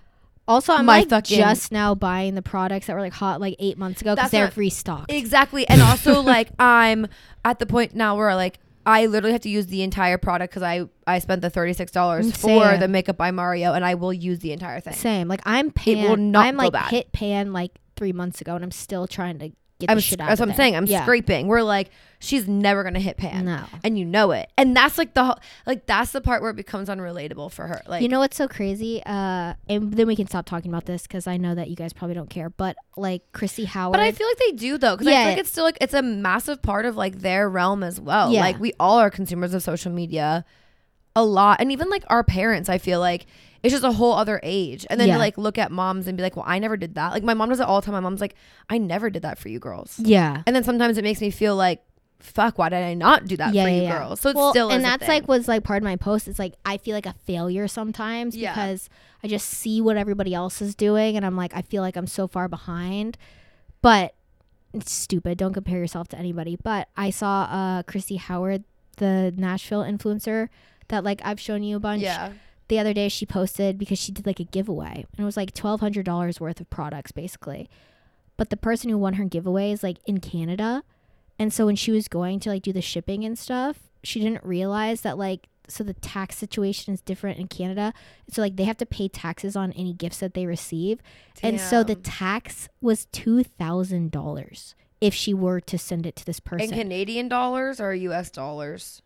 [0.49, 3.79] Also, I'm like fucking- just now buying the products that were like hot like eight
[3.79, 5.13] months ago because they're restocked.
[5.13, 5.69] Exactly.
[5.69, 7.07] And also like I'm
[7.45, 10.63] at the point now where like I literally have to use the entire product because
[10.65, 14.13] I I spent the thirty six dollars for the makeup by Mario, and I will
[14.13, 14.95] use the entire thing.
[14.95, 15.29] Same.
[15.29, 15.99] Like I'm pan.
[15.99, 16.91] It will not I'm go like bad.
[16.91, 20.29] hit pan like three months ago, and I'm still trying to get I'm shit out.
[20.29, 20.57] that's what I'm there.
[20.57, 20.77] saying.
[20.77, 21.03] I'm yeah.
[21.03, 21.47] scraping.
[21.49, 21.91] We're like
[22.23, 23.65] she's never gonna hit pan, No.
[23.83, 24.51] and you know it.
[24.59, 27.81] And that's like the whole- like that's the part where it becomes unrelatable for her.
[27.89, 29.03] Like you know what's so crazy?
[29.07, 31.93] Uh, and then we can stop talking about this because I know that you guys
[31.93, 32.51] probably don't care.
[32.51, 35.23] But like Chrissy Howard, But I feel like they do though, because I Yeah.
[35.25, 38.33] feel like it's still like it's a massive part of like their realm as well.
[38.33, 38.41] Yeah.
[38.41, 40.45] Like we all are consumers of social media,
[41.17, 42.69] a lot, and even like our parents.
[42.69, 43.27] I feel like
[43.63, 44.87] it's just a whole other age.
[44.89, 45.15] And then Yeah.
[45.15, 47.13] to like look at moms and be like, well, I never did that.
[47.13, 47.93] Like my mom does it all the time.
[47.95, 48.35] My mom's like,
[48.69, 49.99] I never did that for you girls.
[49.99, 51.83] yeah, And then sometimes it makes me feel like,
[52.21, 53.99] fuck, why did I not do that yeah, for you yeah.
[53.99, 54.21] girls?
[54.21, 56.29] So it's Well, still and that's like was like part of my post.
[56.29, 58.89] It's like I feel like a failure sometimes because
[59.23, 62.07] I just see what everybody else is doing, and I'm like I feel like I'm
[62.07, 63.17] so far behind.
[63.83, 64.15] But
[64.73, 65.39] it's stupid.
[65.39, 66.57] Don't compare yourself to anybody.
[66.63, 68.65] But I saw uh Chrissy Howard,
[68.99, 70.49] the Nashville influencer
[70.89, 72.03] that like I've shown you a bunch.
[72.03, 72.33] yeah.
[72.71, 75.53] The other day she posted because she did like a giveaway and it was like
[75.53, 77.69] $1200 worth of products basically
[78.39, 80.83] but the person who won her giveaway is like in canada
[81.39, 84.43] and so when she was going to like do the shipping and stuff she didn't
[84.45, 87.93] realize that like so the tax situation is different in canada
[88.31, 91.01] so like they have to pay taxes on any gifts that they receive
[91.43, 96.45] and so the tax was $2000 if she were to send it to this in
[96.45, 99.03] person Canadian dollars or US dollars?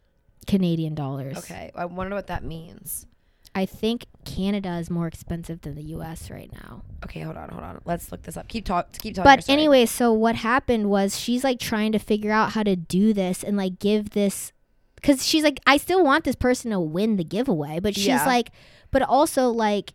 [0.47, 1.71] canadian dollars Okay.
[1.75, 3.07] I wonder what that means.
[3.55, 7.63] I think canada is more expensive than the us right now Okay, hold on, hold
[7.63, 7.83] on.
[7.85, 8.49] Let's look this up.
[8.49, 9.31] Keep talk keep talking.
[9.31, 13.13] But anyway, so what happened was she's like trying to figure out how to do
[13.13, 14.53] this and like give this
[14.97, 18.25] because she's like, I still want this person to win the giveaway, but she's Yeah.
[18.27, 18.53] like,
[18.91, 19.93] but also like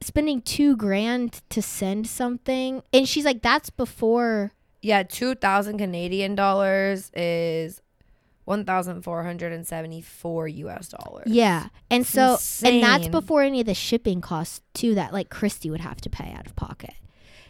[0.00, 4.52] spending two grand to send something, and she's like, that's before.
[4.82, 7.81] Yeah, two thousand Canadian dollars is
[8.44, 11.26] one thousand four hundred and seventy four US dollars.
[11.28, 15.70] Yeah, and so and that's before any of the shipping costs too that like Christy
[15.70, 16.94] would have to pay out of pocket.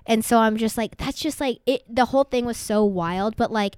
[0.05, 1.83] And so I'm just like, that's just like it.
[1.89, 3.77] The whole thing was so wild, but like,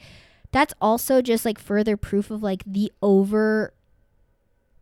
[0.53, 3.75] that's also just like further proof of like the over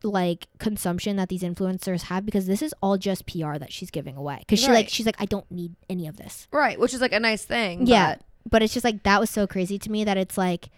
[0.05, 4.17] like consumption that these influencers have because this is all just PR that she's giving
[4.17, 4.39] away.
[4.41, 6.49] Because she like she's like, I don't need any of this.
[6.53, 7.87] Right, which is like a nice thing.
[7.87, 8.17] Yeah.
[8.17, 10.71] but- But it's just like that was so crazy to me that it's like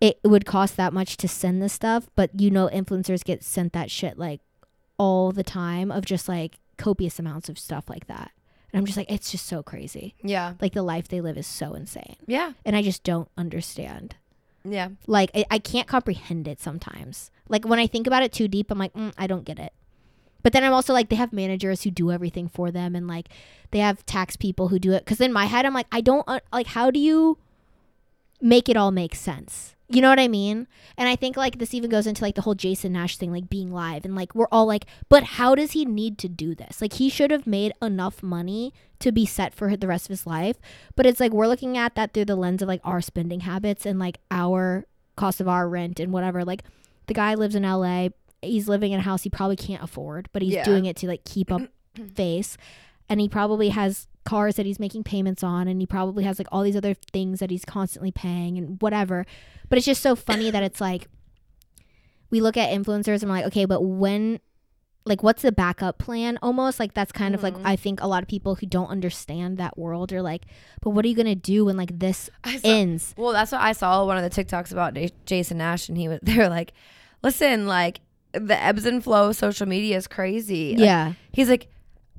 [0.00, 3.72] it would cost that much to send this stuff, but you know influencers get sent
[3.72, 4.40] that shit like
[4.98, 8.30] all the time of just like copious amounts of stuff like that.
[8.72, 10.14] And I'm just like it's just so crazy.
[10.22, 10.54] Yeah.
[10.60, 12.16] Like the life they live is so insane.
[12.26, 12.52] Yeah.
[12.64, 14.16] And I just don't understand.
[14.64, 14.88] Yeah.
[15.06, 17.30] Like I, I can't comprehend it sometimes.
[17.48, 19.72] Like when I think about it too deep, I'm like, mm, I don't get it.
[20.44, 23.28] But then I'm also like, they have managers who do everything for them, and like
[23.70, 25.04] they have tax people who do it.
[25.04, 26.68] Because in my head, I'm like, I don't uh, like.
[26.68, 27.38] How do you
[28.42, 29.73] make it all make sense?
[29.88, 30.66] You know what I mean?
[30.96, 33.50] And I think like this even goes into like the whole Jason Nash thing, like
[33.50, 36.80] being live, and like we're all like, but how does he need to do this?
[36.80, 40.26] Like he should have made enough money to be set for the rest of his
[40.26, 40.56] life.
[40.96, 43.84] But it's like we're looking at that through the lens of like our spending habits
[43.84, 46.44] and like our cost of our rent and whatever.
[46.44, 46.62] Like
[47.06, 48.08] the guy lives in LA,
[48.40, 50.64] he's living in a house he probably can't afford, but he's Yeah.
[50.64, 51.60] doing it to like keep up
[52.14, 52.56] face.
[53.08, 56.48] And he probably has cars that he's making payments on and he probably has like
[56.50, 59.26] all these other things that he's constantly paying and whatever.
[59.68, 61.08] But it's just so funny that it's like
[62.30, 64.40] we look at influencers and we're like, okay, but when
[65.06, 67.60] like what's the backup plan almost like that's kind of like Mhm.
[67.66, 70.46] i think a lot of people who don't understand that world are like
[70.80, 73.72] but what are you gonna do when like this saw, ends well, that's what I
[73.72, 76.72] saw one of the TikToks about Jason Nash, and he was they were like,
[77.22, 78.00] "Listen, like
[78.32, 81.68] the ebbs and flow of social media is crazy." Like, yeah he's like,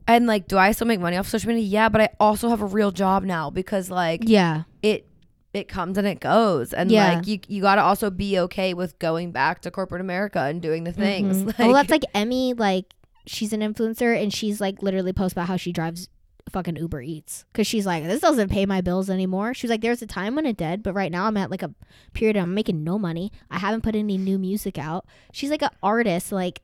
[0.07, 1.63] and like, do I still make money off social media?
[1.63, 5.07] Yeah, but I also have a real job now because like yeah it
[5.53, 7.15] it comes and it goes, and Yeah.
[7.15, 10.61] like you you got to also be okay with going back to corporate America and
[10.61, 11.37] doing the things.
[11.37, 11.45] Mhm.
[11.47, 12.53] Like, well, that's like Emmy.
[12.53, 12.93] Like
[13.25, 16.09] she's an influencer, and she's like literally posts about how she drives
[16.51, 19.53] fucking Uber Eats because she's like, this doesn't pay my bills anymore.
[19.55, 21.63] She was like, there's a time when it did, but right now I'm at like
[21.63, 21.73] a
[22.13, 22.37] period.
[22.37, 23.31] I'm making no money.
[23.49, 25.05] I haven't put any new music out.
[25.31, 26.61] She's like an artist, like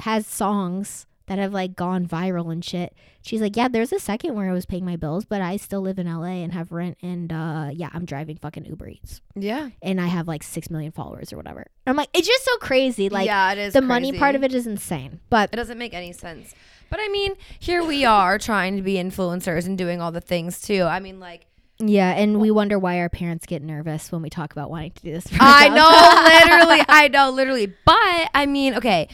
[0.00, 2.92] has songs that have like gone viral and shit.
[3.22, 5.80] She's like, yeah, there's a second where I was paying my bills, but I still
[5.80, 9.70] live in LA and have rent, and uh, yeah, I'm driving fucking Uber Eats, yeah,
[9.80, 11.68] and I have like six million followers or whatever.
[11.86, 14.52] I'm like, it's just so crazy, like yeah, it is the money part of it
[14.52, 15.20] is insane.
[15.30, 16.52] But It doesn't make any sense.
[16.90, 20.60] But I mean, here we are trying to be influencers and doing all the things
[20.60, 20.82] too.
[20.82, 21.46] I mean, like
[21.78, 25.02] yeah, and we wonder why our parents get nervous when we talk about wanting to
[25.02, 25.28] do this.
[25.28, 26.84] for I know, literally.
[26.88, 27.72] I know, literally.
[27.86, 29.08] But I mean, okay,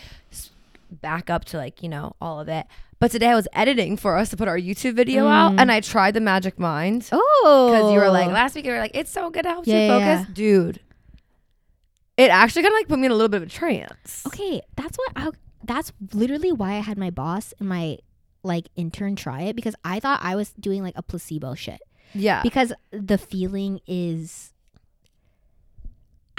[0.91, 2.67] back up to like, you know, all of it.
[2.99, 5.61] But today I was editing for us to put our YouTube video out Mm.
[5.61, 7.09] and I tried the Magic Mind.
[7.13, 9.69] Oh, Because you were like, last week you were like, it's so good, it helps
[9.69, 10.35] Yeah, you yeah, focus.
[10.35, 10.81] Dude,
[12.17, 14.23] it actually kind of like put me in a little bit of a trance.
[14.27, 15.13] okay, that's what.
[15.17, 15.31] I,
[15.65, 17.99] that's literally why I had my boss and my
[18.43, 21.81] like intern try it because I thought I was doing like a placebo shit
[22.15, 22.43] Yeah.
[22.43, 24.53] because the feeling is.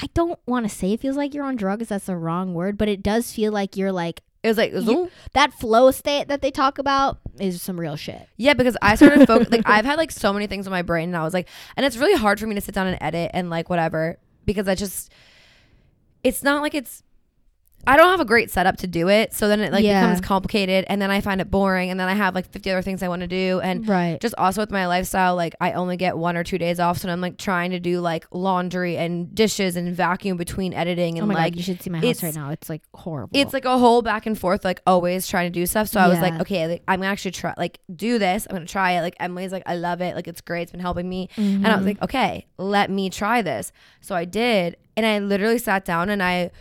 [0.01, 1.89] I don't want to say it feels like you're on drugs.
[1.89, 5.09] That's the wrong word, but it does feel like you're like It was like, zoom.
[5.33, 8.29] that flow state that they talk about is some real shit.
[8.37, 11.09] Yeah, because I started focus like I've had like so many things on my brain
[11.09, 13.31] and I was like and it's really hard for me to sit down and edit
[13.33, 15.11] and like whatever because I just
[16.23, 17.03] it's not like it's
[17.85, 19.33] I don't have a great setup to do it.
[19.33, 20.01] So then it like Yeah.
[20.01, 22.81] becomes complicated and then I find it boring and then I have like 50 other
[22.81, 24.19] things I want to do and Right.
[24.19, 27.07] just also with my lifestyle like I only get one or two days off so
[27.09, 31.33] I'm like trying to do like laundry and dishes and vacuum between editing and oh
[31.33, 32.49] like god, you should see my house right now.
[32.49, 33.31] It's like horrible.
[33.39, 35.87] it's like a whole back and forth, like always trying to do stuff.
[35.87, 38.47] So I was like, okay, like, I'm gonna actually try, like, do this.
[38.49, 39.01] I'm gonna try it.
[39.01, 40.13] Like Emily's like, I love it.
[40.13, 40.63] Like it's great.
[40.63, 41.29] It's been helping me.
[41.37, 41.87] And I was Mhm.
[41.87, 43.71] like, okay, let me try this.
[44.01, 46.51] So I did, and I literally sat down and I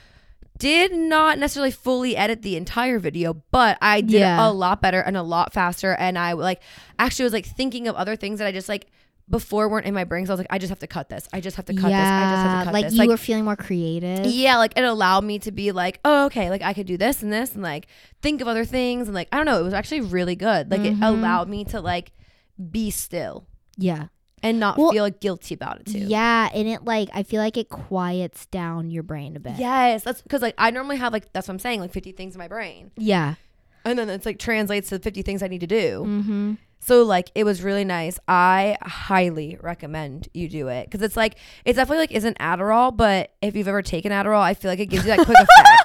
[0.59, 4.49] did not necessarily fully edit the entire video, but I did Yeah.
[4.49, 5.95] a lot better and a lot faster.
[5.95, 6.61] And I like
[6.99, 8.87] actually was like thinking of other things that I just like
[9.29, 10.25] before weren't in my brain.
[10.25, 11.29] So I was like, I just have to cut this.
[11.33, 11.95] I just have to cut this.
[11.97, 12.95] I just have to cut like this.
[12.95, 14.25] you were feeling more creative.
[14.27, 17.23] Yeah, like it allowed me to be like, oh, okay, like I could do this
[17.23, 17.89] and this and like
[18.23, 20.71] think of other things and like I don't know, it was actually really good.
[20.71, 20.99] Like Mhm.
[20.99, 22.13] it allowed me to like
[22.71, 24.07] be still Yeah.
[24.47, 25.99] And not Well, feel guilty about it too.
[25.99, 29.55] Yeah, and it like I feel like it quiets down your brain a bit.
[29.59, 32.35] Yes, that's because like I normally have like that's what I'm saying, like 50 things
[32.35, 33.35] in my brain, Yeah.
[33.85, 36.05] and then it's like translates to 50 things I need to do.
[36.07, 36.55] Mm-hmm.
[36.81, 38.19] So like it was really nice.
[38.29, 43.33] I highly recommend you do it because it's like it's definitely like isn't Adderall, but
[43.43, 45.83] if you've ever taken Adderall, I feel like it gives you that quick effect.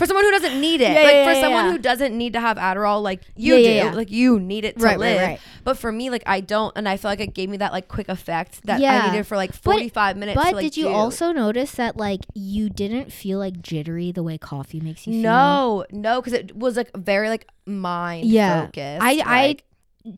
[0.00, 2.32] For someone who doesn't need it, Yeah, like yeah, for yeah, someone who doesn't need
[2.32, 5.20] to have Adderall, like you do, like you need it to Right, right, live.
[5.28, 5.40] right.
[5.62, 7.86] But for me, like I don't, and I feel like it gave me that like
[7.88, 8.80] quick effect that.
[8.80, 10.36] I needed for like forty five minutes.
[10.42, 10.90] But to, like, did you do.
[10.90, 15.22] also notice that like you didn't feel like jittery the way coffee makes you feel?
[15.22, 18.62] No, no, because it was like very like mind Yeah.
[18.66, 19.02] focused.
[19.02, 19.64] I I like-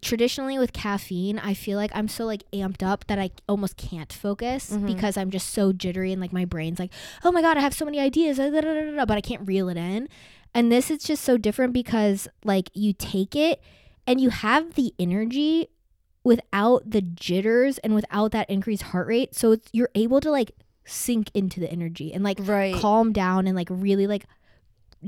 [0.00, 4.12] traditionally with caffeine, I feel like I'm so like amped up that I almost can't
[4.12, 4.86] focus Mhm.
[4.86, 6.92] because I'm just so jittery and like my brain's like,
[7.24, 9.16] oh my god, I have so many ideas, uh, da, da, da, da, da," but
[9.16, 10.08] I can't reel it in.
[10.54, 13.60] And this is just so different because like you take it
[14.06, 15.68] and you have the energy
[16.24, 19.34] without the jitters and without that increased heart rate.
[19.34, 20.52] So it's, you're able to like
[20.84, 22.74] sink into the energy and like Right.
[22.76, 24.26] calm down and like really like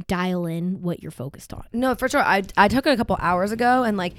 [0.08, 1.64] dial in what you're focused on.
[1.72, 2.20] No, for sure.
[2.22, 4.14] I I took it a couple hours ago and like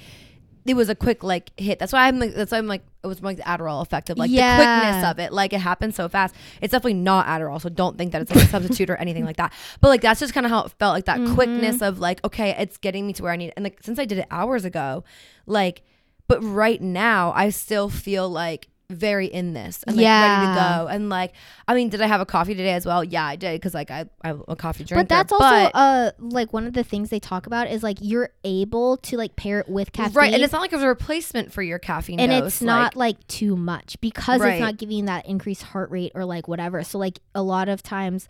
[0.66, 1.78] it was a quick like hit.
[1.78, 4.18] That's why I'm like that's why I'm like it was like the Adderall effect of
[4.18, 4.56] like Yeah.
[4.56, 5.32] the quickness of it.
[5.32, 6.34] Like it happened so fast.
[6.60, 9.36] It's definitely not Adderall, so don't think that it's like a substitute or anything like
[9.36, 9.52] that.
[9.80, 10.94] But like that's just kind of how it felt.
[10.94, 11.34] Like that mm-hmm.
[11.34, 13.52] quickness of like okay, it's getting me to where I need.
[13.56, 15.04] And like since I did it hours ago,
[15.46, 15.82] like
[16.28, 20.86] but right now I still feel like very in this and like ready to go
[20.86, 21.32] and like
[21.66, 23.90] I mean did I have a coffee today as well yeah I did because like
[23.90, 27.10] I, I'm a coffee drinker But that's also but- uh like one of the things
[27.10, 30.14] they talk about is like you're able to like pair it with caffeine.
[30.14, 32.46] Right, and it's not like a replacement for your caffeine and dose.
[32.46, 34.54] it's not like, too much because Right.
[34.54, 36.84] it's not giving that increased heart rate or like whatever.
[36.84, 38.28] So like a lot of times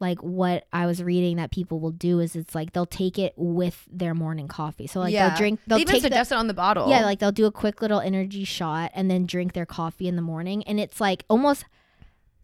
[0.00, 3.34] like what I was reading that people will do is it's like they'll take it
[3.36, 4.86] with their morning coffee.
[4.86, 5.28] So like yeah.
[5.28, 6.88] they'll drink They they'll even take the, suggest it on the bottle.
[6.88, 10.16] Yeah, like they'll do a quick little energy shot and then drink their coffee in
[10.16, 10.62] the morning.
[10.64, 11.64] And it's like almost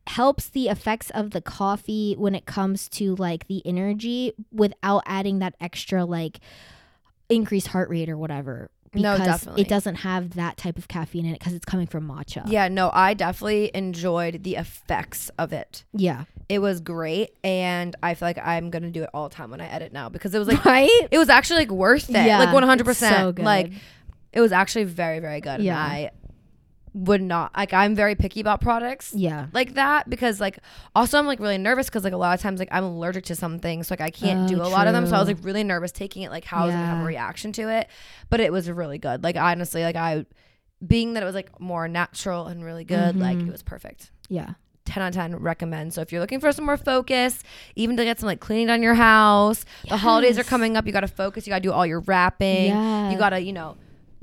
[0.09, 5.39] helps the effects of the coffee when it comes to like the energy without adding
[5.39, 6.41] that extra like
[7.29, 8.71] increased heart rate or whatever.
[8.95, 9.63] No, Because definitely.
[9.63, 12.43] it doesn't have that type of caffeine in it because it's coming from matcha.
[12.47, 15.85] yeah, no, I definitely enjoyed the effects of it.
[15.95, 16.25] Yeah.
[16.53, 19.61] It was great, and I feel like I'm gonna do it all the time when
[19.61, 20.91] I edit now because it was like Right?
[21.11, 22.73] it was actually like worth it, Yeah, like 100.
[22.89, 23.45] it's so percent good.
[23.45, 23.73] Like
[24.33, 25.61] it was actually very very good.
[25.63, 25.83] Yeah.
[25.83, 26.11] and I
[26.95, 27.73] would not like.
[27.73, 29.15] I'm very picky about products.
[29.15, 29.47] Yeah.
[29.55, 30.59] like that because like
[30.95, 33.35] also I'm like really nervous because like a lot of times like I'm allergic to
[33.35, 35.29] some things so like I can't Oh, do a lot of them so I was
[35.29, 37.89] like really nervous taking it like how I was gonna have a reaction to it
[38.29, 40.27] but it was really good like honestly like I
[40.87, 43.49] being that it was like more natural and really good like Mhm.
[43.49, 44.51] it was perfect Yeah.
[44.85, 47.43] 10 out of 10 recommend so if you're looking for some more focus
[47.77, 50.93] even to get some like cleaning on your house the holidays are coming up you
[50.93, 53.11] gotta focus you gotta do all your wrapping Yeah.
[53.11, 53.77] you gotta you know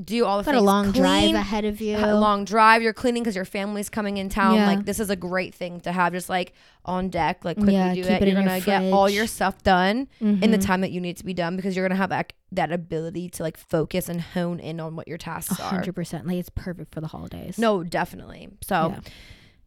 [0.04, 1.98] do all the Got things a long drive ahead of you.
[1.98, 4.68] a long drive you're cleaning because your family's coming in town Yeah.
[4.68, 6.54] like this is a great thing to have just like
[6.86, 9.28] on deck like quickly Yeah, do keep it, it you're gonna your get all your
[9.28, 10.66] stuff done in the Mhm.
[10.66, 13.44] time that you need to be done because you're gonna have that, that ability to
[13.44, 16.26] like focus and hone in on what your tasks are hundred percent.
[16.28, 17.58] Like it's perfect for the holidays.
[17.58, 18.94] no definitely so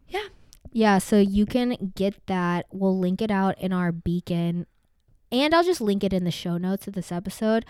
[0.09, 0.21] Yeah.
[0.21, 0.29] yeah.
[0.73, 2.67] Yeah, so you can get that.
[2.73, 4.67] We'll link it out in our beacon.
[5.31, 7.65] And I'll just link it in the show notes of this episode.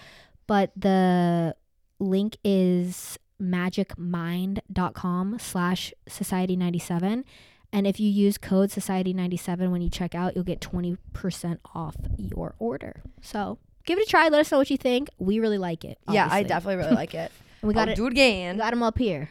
[0.47, 1.55] But the
[1.99, 7.25] link is magicmind.com slash society97.
[7.73, 12.55] And if you use code society97 when you check out, you'll get 20% off your
[12.59, 13.03] order.
[13.23, 14.29] So give it a try.
[14.29, 15.09] Let us know what you think.
[15.19, 15.99] We really like it.
[16.11, 17.97] yeah i definitely really like it And we got I'll it.
[17.97, 19.31] do it We again got them up here.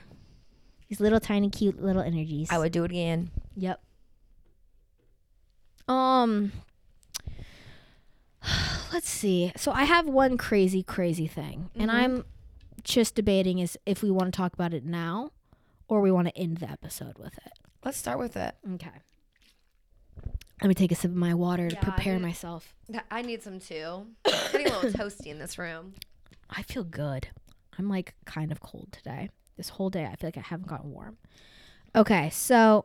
[0.88, 2.48] These little tiny cute little energies.
[2.52, 3.30] i would do it again
[3.62, 3.80] Yep.
[5.88, 6.52] Um
[8.94, 9.52] let's see.
[9.56, 11.94] So I have one crazy crazy thing and Mhm.
[11.94, 12.26] I'm
[12.84, 15.32] just debating is if we want to talk about it now
[15.88, 17.54] or we want to end the episode with it.
[17.86, 18.90] let's start with it Okay.
[20.62, 22.74] Let me take a sip of my water to Yeah, I prepare need- myself.
[23.12, 25.94] i need some too it's getting a little toasty in this room
[26.54, 27.30] I feel good.
[27.80, 29.30] I'm like kind of cold today.
[29.56, 31.18] This whole day I feel like I haven't gotten warm.
[31.96, 32.84] Okay, so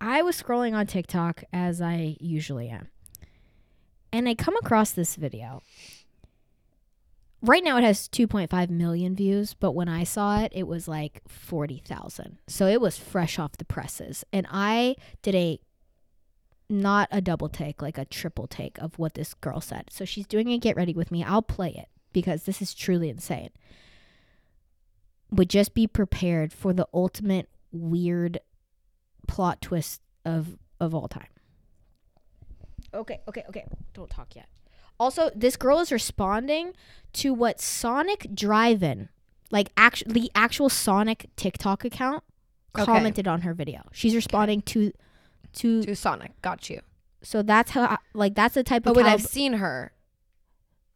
[0.00, 2.88] I was scrolling on TikTok as I usually am.
[4.12, 5.62] And I come across this video.
[7.42, 11.22] Right now it has 2.5 million views, but when I saw it, it was like
[11.28, 12.38] 40,000.
[12.46, 14.24] So it was fresh off the presses.
[14.32, 15.60] And I did a
[16.70, 19.86] not a double take, like a triple take of what this girl said.
[19.90, 21.22] So she's doing a get ready with me.
[21.22, 23.50] I'll play it because this is truly insane.
[25.30, 28.38] But just be prepared for the ultimate weird
[29.28, 31.28] plot twist of of all time.
[32.92, 33.64] Okay, okay, okay.
[33.92, 34.46] Don't talk yet.
[35.00, 36.72] Also, this girl is responding
[37.14, 39.08] to what Sonic Drive-In,
[39.50, 42.22] like act- the actual Sonic TikTok account,
[42.76, 42.84] Okay.
[42.84, 43.82] commented on her video.
[43.92, 44.92] She's responding to
[45.54, 46.80] to to sonic got you
[47.22, 49.92] so that's how like that's the type but of wait calib- i've seen her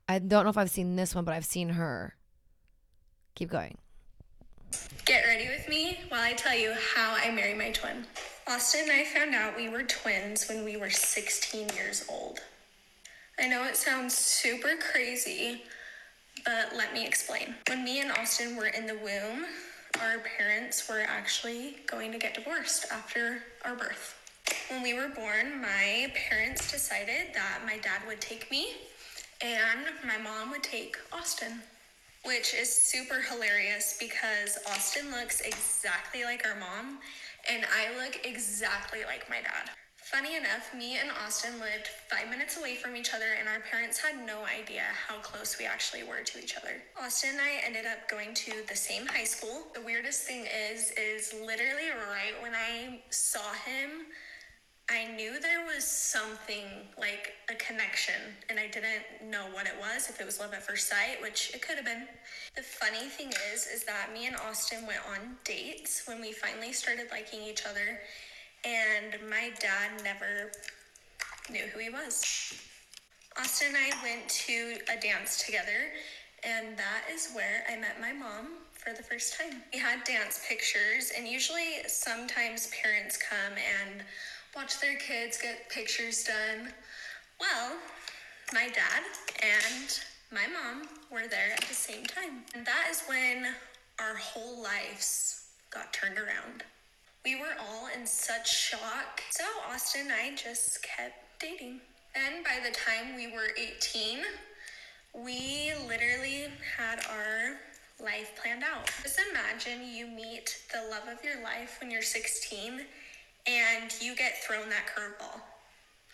[0.09, 2.17] i don't know if i've seen this one but i've seen her
[3.37, 3.79] keep going
[5.09, 8.05] Get ready with me while I tell you how I marry my twin.
[8.47, 12.41] Austin and I found out we were twins when we were 16 years old.
[13.41, 15.63] I know it sounds super crazy,
[16.45, 17.55] but let me explain.
[17.69, 19.47] When me and Austin were in the womb,
[20.03, 24.15] our parents were actually going to get divorced after our birth.
[24.69, 28.73] When we were born, my parents decided that my dad would take me
[29.41, 31.63] and my mom would take Austin
[32.25, 36.99] which is super hilarious because Austin looks exactly like our mom
[37.51, 39.71] and I look exactly like my dad.
[40.11, 43.99] Funny enough, me and Austin lived five minutes away from each other, and our parents
[43.99, 46.81] had no idea how close we actually were to each other.
[46.99, 49.65] Austin and I ended up going to the same high school.
[49.75, 54.07] The weirdest thing is, is literally right when I saw him,
[54.91, 56.65] I knew there was something
[56.99, 58.15] like a connection,
[58.49, 61.53] and I didn't know what it was, if it was love at first sight, which
[61.55, 62.09] it could have been.
[62.57, 66.73] The funny thing is, is that me and Austin went on dates when we finally
[66.73, 68.01] started liking each other,
[68.65, 70.53] and my dad never
[71.51, 72.55] knew who he was.
[73.39, 75.93] Austin and I went to a dance together,
[76.45, 79.61] and that is where I met my mom for the first time.
[79.71, 84.03] We had dance pictures, and usually sometimes parents come and
[84.55, 86.73] watch their kids get pictures done.
[87.41, 87.77] Well,
[88.53, 89.03] my dad
[89.43, 90.01] and
[90.33, 92.45] my mom were there at the same time.
[92.55, 93.47] And that is when
[93.99, 96.65] our whole lives got turned around.
[97.25, 99.23] We were all in such shock.
[99.31, 101.81] So Austin and I just kept dating.
[102.15, 104.21] And by the time we were 18,
[105.15, 106.47] we literally
[106.77, 107.57] had our
[108.05, 108.91] life planned out.
[109.03, 112.81] Just imagine you meet the love of your life when you're 16
[113.49, 115.41] and you get thrown that curveball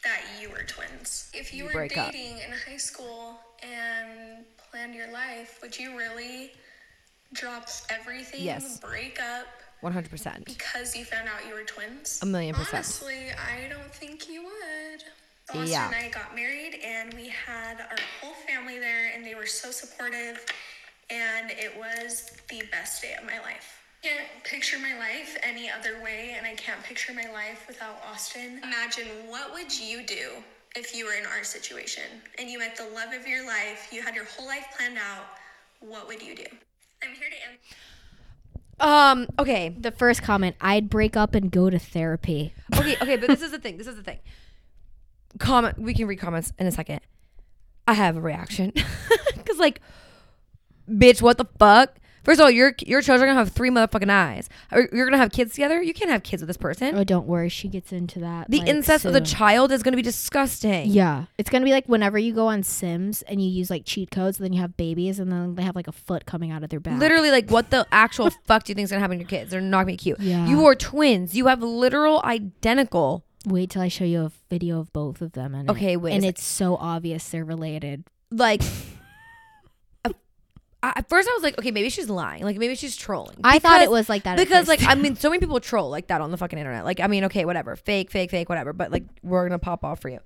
[0.04, 1.30] that you were twins.
[1.34, 2.12] If you, You were break up.
[2.12, 6.52] dating in high school and planned your life, would you really
[7.32, 8.78] drop everything, Yes.
[8.78, 9.46] break up
[9.82, 10.44] 100%.
[10.44, 12.20] because you found out you were twins?
[12.22, 12.74] A million percent.
[12.84, 15.04] Honestly, I don't think you would.
[15.50, 15.86] Austin Yeah.
[15.88, 19.70] and I got married, and we had our whole family there, and they were so
[19.70, 20.44] supportive,
[21.10, 23.80] and it was the best day of my life.
[24.04, 28.60] Can't picture my life any other way, and I can't picture my life without Austin.
[28.62, 30.32] Imagine what would you do
[30.76, 32.02] if you were in our situation
[32.38, 35.24] and you met the love of your life, you had your whole life planned out.
[35.80, 36.44] What would you do?
[37.02, 37.76] I'm here to answer.
[38.78, 39.74] Um, okay.
[39.80, 42.52] The first comment, I'd break up and go to therapy.
[42.76, 43.78] Okay, okay, but this is the thing.
[43.78, 44.18] This is the thing.
[45.38, 45.78] Comment.
[45.78, 47.00] We can read comments in a second.
[47.88, 48.70] I have a reaction
[49.34, 49.80] because, like,
[50.90, 51.96] bitch, what the fuck?
[52.24, 54.48] First of all, your your children are gonna have three motherfucking eyes.
[54.72, 55.82] You're gonna have kids together.
[55.82, 56.96] You can't have kids with this person.
[56.96, 58.50] Oh, don't worry, she gets into that.
[58.50, 60.90] the like, incest of the child is gonna be disgusting.
[60.90, 64.10] Yeah, it's gonna be like whenever you go on Sims and you use like cheat
[64.10, 66.62] codes, and then you have babies, and then they have like a foot coming out
[66.62, 66.98] of their back.
[66.98, 69.50] Literally, like, what the actual fuck do you think is gonna happen to your kids?
[69.50, 70.20] They're not gonna be cute.
[70.20, 70.46] Yeah.
[70.46, 71.34] You are twins.
[71.34, 73.24] You have literal identical.
[73.46, 75.54] Wait till I show you a video of both of them.
[75.54, 78.04] And Okay, wait and it's so obvious they're related.
[78.30, 78.62] Like,
[80.96, 82.42] at first I was like, okay, maybe she's lying.
[82.42, 83.36] Like, maybe she's trolling.
[83.44, 84.82] I thought it was like that at because like.
[84.82, 86.84] I mean, so many people troll like that on the fucking internet.
[86.84, 88.72] Like I mean, okay, whatever, fake, fake, fake, whatever.
[88.72, 90.20] But like we're gonna pop off for you.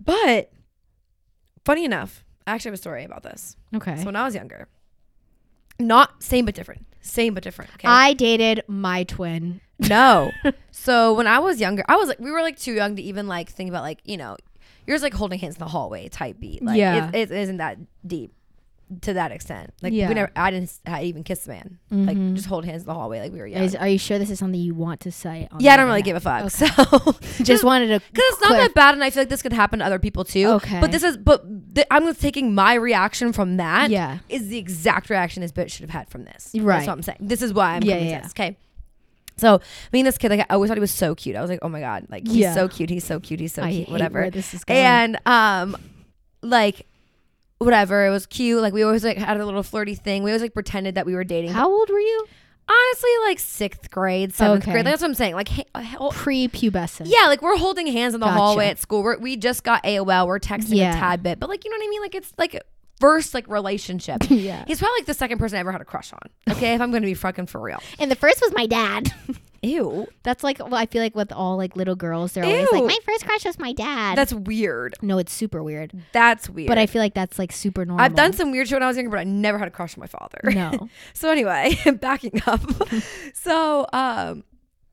[0.00, 0.50] But
[1.64, 3.56] funny enough, I actually have a story about this.
[3.74, 3.96] okay.
[3.96, 4.68] So when I was younger,
[5.78, 7.70] not same but different, same but different.
[7.74, 9.60] Okay, I dated my twin.
[9.78, 10.32] no.
[10.70, 13.26] so when I was younger, I was like, we were like too young to even
[13.28, 14.36] like think about like you know,
[14.86, 16.62] yours like holding hands in the hallway type beat.
[16.62, 17.08] Like Yeah.
[17.08, 18.32] it, it isn't that deep
[19.00, 19.74] to that extent.
[19.82, 20.08] Like Yeah.
[20.08, 21.78] we never, I didn't I even kiss the man.
[21.90, 23.62] Like just hold hands in the hallway like we were young.
[23.64, 25.48] Is, are you sure this is something you want to say?
[25.50, 26.50] On Yeah, I don't really give a fuck.
[26.50, 26.66] So
[27.44, 27.98] Just wanted to.
[28.12, 30.24] because it's not that bad, and I feel like this could happen to other people
[30.24, 30.46] too.
[30.46, 30.80] Okay.
[30.80, 33.90] But this is, but th- I'm just taking my reaction from that.
[33.90, 34.18] Yeah.
[34.28, 36.50] is the exact reaction this bitch should have had from this.
[36.54, 36.76] Right.
[36.76, 37.18] That's what I'm saying.
[37.20, 38.30] This is why I'm Yeah, yeah, this.
[38.32, 38.56] Okay.
[39.36, 39.60] So
[39.92, 41.34] me and this kid, like I always thought he was so cute.
[41.36, 42.54] I was like, oh my god, like he's Yeah.
[42.54, 42.88] so cute.
[42.88, 43.40] He's so cute.
[43.40, 43.86] He's so I cute.
[43.88, 44.30] hate Whatever.
[44.30, 44.78] this is going.
[44.80, 45.76] And um,
[46.42, 46.86] like.
[47.58, 48.60] Whatever, it was cute.
[48.60, 50.22] Like we always like had a little flirty thing.
[50.22, 51.50] We always like pretended that we were dating.
[51.52, 52.26] How old were you?
[52.68, 54.72] Honestly, like sixth grade, seventh Okay.
[54.72, 54.84] grade.
[54.86, 55.34] That's what I'm saying.
[55.36, 57.06] Like, ha- ha- oh, Pre-pubescent.
[57.06, 58.38] yeah, like we're holding hands in the Gotcha.
[58.38, 59.02] hallway at school.
[59.04, 60.26] We're, we just got AOL.
[60.26, 60.96] We're texting Yeah.
[60.96, 62.00] a tad bit, but like you know what I mean.
[62.02, 62.60] Like it's like
[63.00, 64.22] first like relationship.
[64.30, 64.64] Yeah.
[64.66, 66.18] He's probably like the second person I ever had a crush on.
[66.56, 67.80] Okay, if I'm gonna be fucking for real.
[68.00, 69.12] And the first was my dad.
[69.62, 72.84] Ew, That's like well, I feel like with all like little girls, they're always like,
[72.84, 74.16] my first crush was my dad.
[74.16, 74.94] that's weird.
[75.02, 75.92] no, it's super weird.
[76.12, 76.68] That's weird.
[76.68, 78.04] But I feel like that's like super normal.
[78.04, 79.96] I've done some weird shit when I was younger, but I never had a crush
[79.96, 80.40] on my father.
[80.44, 80.88] No.
[81.14, 82.60] so anyway, backing up.
[83.34, 84.44] so um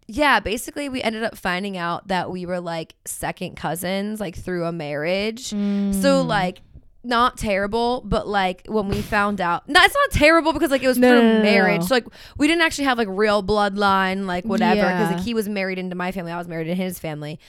[0.07, 4.65] yeah, basically we ended up finding out that we were like second cousins like through
[4.65, 5.47] a marriage.
[5.47, 6.27] So Mm.
[6.27, 6.61] like
[7.03, 10.87] not terrible, but like when we found out, no, it's not terrible because like it
[10.87, 11.83] was No, through no, no, marriage.
[11.83, 12.05] So like
[12.37, 15.15] we didn't actually have like real bloodline, like whatever, because Yeah.
[15.17, 17.39] like he was married into my family, I was married into his family,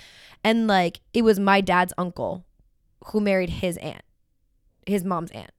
[0.42, 2.44] and like it was my dad's uncle
[3.06, 4.02] who married his aunt,
[4.86, 5.50] his mom's aunt.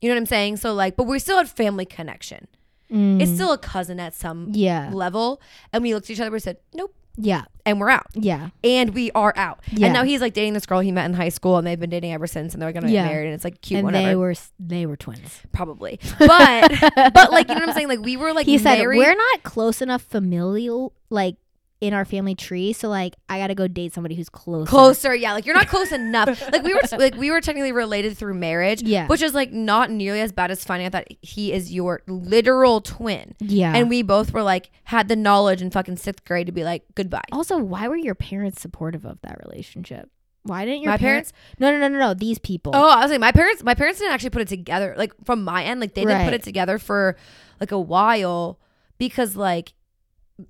[0.00, 0.56] You know what I'm saying?
[0.58, 2.48] So like, but we still had family connection.
[2.90, 3.20] Mm.
[3.20, 5.40] It's still a cousin at some yeah, level,
[5.72, 8.50] and we looked at each other, we said nope, yeah, and we're out yeah.
[8.62, 9.60] and we are out.
[9.72, 9.86] Yeah.
[9.86, 11.90] And now he's like dating this girl he met in high school, and they've been
[11.90, 13.04] dating ever since, and they're gonna Yeah.
[13.04, 14.06] get married, and it's like cute, and whatever.
[14.06, 15.40] they were they were twins.
[15.52, 16.70] Probably, but
[17.14, 17.88] but like you know what I'm saying?
[17.88, 21.36] Like we were like he said we're not close enough familial like
[21.80, 22.72] in our family tree.
[22.72, 24.68] So like I gotta go date somebody who's closer.
[24.68, 28.16] closer yeah like you're not close enough like we were like we were technically related
[28.16, 29.06] through marriage Yeah.
[29.08, 32.80] which is like not nearly as bad as finding out that he is your literal
[32.80, 33.74] twin Yeah.
[33.76, 36.84] and we both were like had the knowledge in fucking sixth grade to be like
[36.94, 40.08] goodbye also, why were your parents supportive of that relationship?
[40.44, 41.32] Why didn't your My parents?
[41.58, 42.14] No, no, no, no, no.
[42.14, 42.72] These people.
[42.74, 45.44] oh i was like my parents my parents didn't actually put it together like from
[45.44, 47.16] my end like they didn't put it together for
[47.60, 48.58] like a while
[48.98, 49.74] because like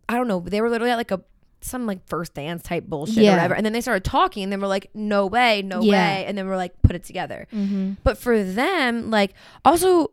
[0.08, 1.20] i don't know they were literally at like a
[1.62, 3.30] some like first dance type bullshit Yeah.
[3.30, 5.92] or whatever and then they started talking and then we're like no way no Yeah.
[5.92, 7.92] way and then we're like put it together Mm-hmm.
[8.04, 9.32] But for them, like,
[9.64, 10.12] also,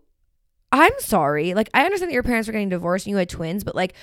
[0.72, 1.54] I'm sorry.
[1.54, 3.94] Like, I understand that your parents were getting divorced and you had twins, but like,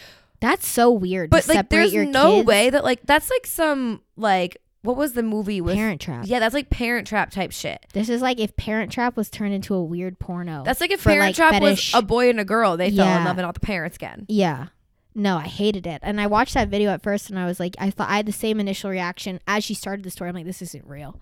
[0.41, 1.31] That's so weird.
[1.31, 2.47] but like, there's no kids.
[2.47, 5.75] way that like that's like some like what was the movie with?
[5.77, 6.25] Parent Trap.
[6.27, 7.85] Yeah, that's like Parent Trap type shit.
[7.93, 10.63] This is like if Parent Trap was turned into a weird porno.
[10.65, 12.77] That's like if Parent like, Trap fetish- was a boy and a girl.
[12.77, 14.25] They fell in love and all the parents again.
[14.29, 14.69] Yeah.
[15.15, 16.01] No, I hated it.
[16.03, 18.27] And I watched that video at first and I was like, I thought I had
[18.27, 20.29] the same initial reaction as she started the story.
[20.31, 21.21] I'm like, this isn't real.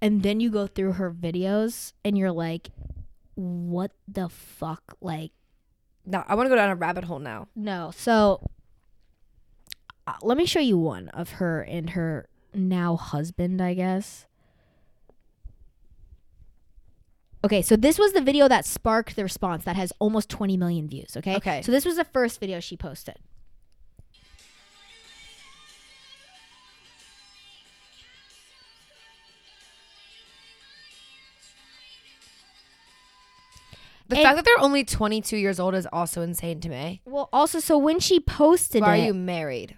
[0.00, 2.68] And then you go through her videos and you're like,
[3.34, 4.96] what the fuck?
[5.00, 5.32] Like,
[6.06, 7.48] No, I want to go down a rabbit hole now.
[7.56, 7.90] no.
[7.96, 8.46] So
[10.06, 14.26] uh, let me show you one of her and her now husband, I guess.
[17.44, 20.88] Okay, so this was the video that sparked the response that has almost 20 million
[20.88, 21.16] views.
[21.16, 21.36] Okay.
[21.36, 21.62] Okay.
[21.62, 23.16] So this was the first video she posted.
[34.08, 37.02] The And- fact that they're only 22 years old is also insane to me.
[37.04, 39.76] Well, also, so when she posted Why it, are you married?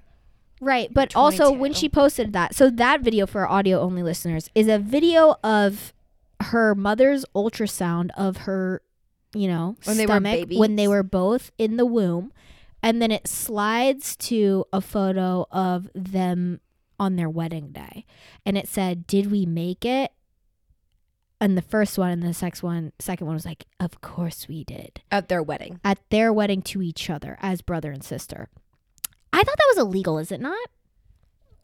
[0.60, 0.92] right?
[0.92, 4.68] But also when she posted that, so that video for our audio only listeners is
[4.68, 5.92] a video of
[6.40, 8.82] her mother's ultrasound of her,
[9.34, 12.32] you know, When they were stomach when they were both in the womb,
[12.82, 16.60] and then it slides to a photo of them
[16.98, 18.04] on their wedding day,
[18.44, 20.12] and it said, "Did we make it?"
[21.42, 24.64] And the first one and the sex one, second one was like, "Of course we
[24.64, 25.80] did." At their wedding.
[25.84, 28.48] at their wedding to each other as brother and sister.
[29.32, 30.68] I thought that was illegal, is it not?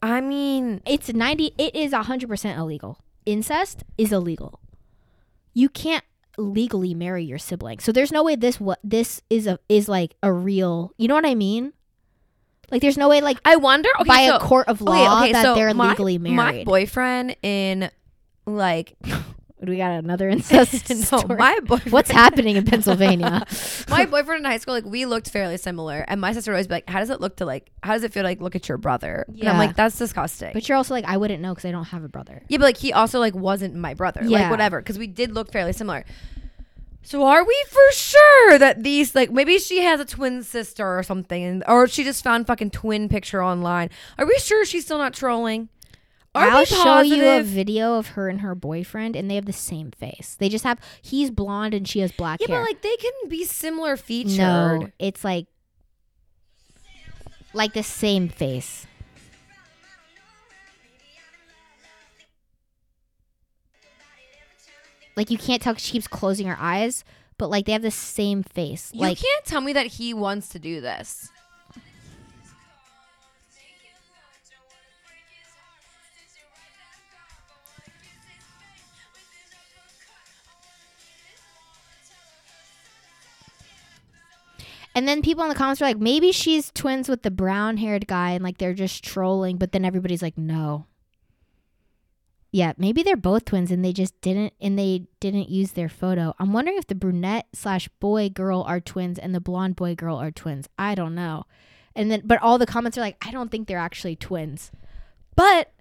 [0.01, 2.99] I mean, It's 90 it is 100% illegal.
[3.25, 4.59] Incest is illegal.
[5.57, 6.03] You can't
[6.37, 7.79] legally marry your sibling.
[7.79, 11.15] So there's no way this what this is a is like a real, you know
[11.15, 11.73] what I mean?
[12.69, 15.55] Like there's no way like I wonder okay, by so, a court of law that
[15.55, 16.35] they're my- legally married.
[16.35, 17.89] My boyfriend in
[18.45, 18.95] like
[19.59, 21.35] we got another incest no, story.
[21.37, 21.91] my boyfriend.
[21.91, 23.43] What's happening in Pennsylvania?
[23.89, 26.67] my boyfriend in high school, like we looked fairly similar, and my sister would always
[26.67, 27.71] be like, "How does it look to like?
[27.81, 29.57] How does it feel to, like look at your brother?" And I'm Yeah.
[29.57, 32.09] like, "That's disgusting." but you're also like I wouldn't know cuz I don't have a
[32.09, 32.43] brother.
[32.47, 34.49] yeah, but like he also like wasn't my brother, like Yeah.
[34.51, 36.05] whatever, because we did look fairly similar.
[37.03, 41.03] So are we for sure that these like maybe she has a twin sister or
[41.03, 43.89] something, and or she just found fucking twin picture online?
[44.17, 45.69] Are we sure she's still not trolling?
[46.37, 49.53] Are I'll show you a video of her and her boyfriend, and they have the
[49.53, 50.35] same face.
[50.39, 52.61] They just have he's blonde and she has black Yeah, hair.
[52.61, 54.37] but like they can be similar featured.
[54.37, 55.47] no, it's like
[57.53, 58.85] like the same face.
[65.15, 67.03] Like you can't tell 'cause she keeps closing her eyes,
[67.37, 68.91] but like they have the same face.
[68.93, 71.29] You like can't tell me that he wants to do this.
[84.97, 88.07] And then people in the comments were like, maybe she's twins with the brown haired
[88.07, 90.87] guy and like they're just trolling, but then everybody's like, no.
[92.51, 96.33] Yeah, maybe they're both twins and they just didn't and they didn't use their photo.
[96.39, 100.17] I'm wondering if the brunette slash boy girl are twins and the blonde boy girl
[100.17, 100.67] are twins.
[100.79, 101.43] I don't know.
[101.95, 104.71] And then but all the comments are like, I don't think they're actually twins.
[105.35, 105.73] But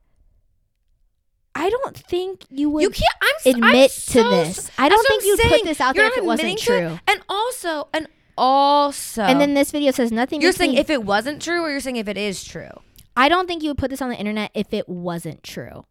[1.54, 3.16] I don't think you would you can't.
[3.22, 4.70] I'm s- I'm admit to this.
[4.76, 6.88] I don't think you'd put this out there if it wasn't admitting to it.
[6.88, 6.98] true.
[7.08, 10.40] And also, and also, And then this video says nothing.
[10.40, 12.70] you're saying me- if it wasn't true, or you're saying if it is true.
[13.16, 15.84] I don't think you would put this on the internet if it wasn't true.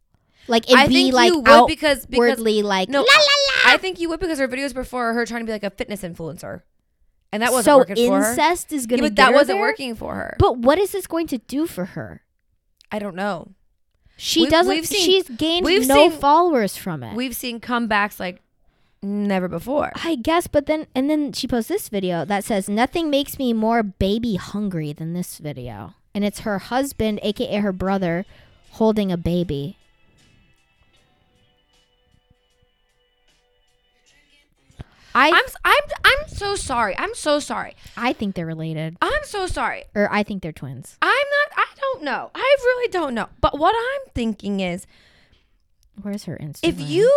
[0.48, 3.20] Like it'd I be think like you would because because like no, la la
[3.66, 3.74] la.
[3.74, 6.04] I think you would because her videos before her trying to be like a fitness
[6.04, 6.62] influencer,
[7.32, 8.30] and that wasn't so working for her.
[8.30, 9.02] incest is Yeah, gonna.
[9.10, 9.62] but that wasn't there?
[9.62, 10.36] working for her.
[10.38, 12.22] But what is this going to do for her?
[12.92, 13.54] I don't know.
[14.18, 14.70] She We- doesn't.
[14.72, 17.16] we've seen- she's gained we've no seen- followers from it.
[17.16, 18.44] We've seen comebacks like
[19.06, 19.92] never before.
[20.04, 23.54] I guess, but then and then she posts this video that says nothing makes me
[23.54, 28.26] more baby hungry than this video, and it's her husband, aka her brother,
[28.72, 29.78] holding a baby.
[35.14, 36.98] I I'm I'm I'm so sorry.
[36.98, 37.76] I'm so sorry.
[37.96, 39.86] I think they're related, I'm so sorry.
[39.96, 40.98] or I think they're twins.
[41.02, 41.58] I'm not.
[41.58, 41.86] I don't.
[41.96, 42.32] don't know.
[42.36, 43.28] I really don't know.
[43.42, 44.86] But what I'm thinking is
[46.02, 46.60] Where's her Instagram?
[46.70, 47.10] if you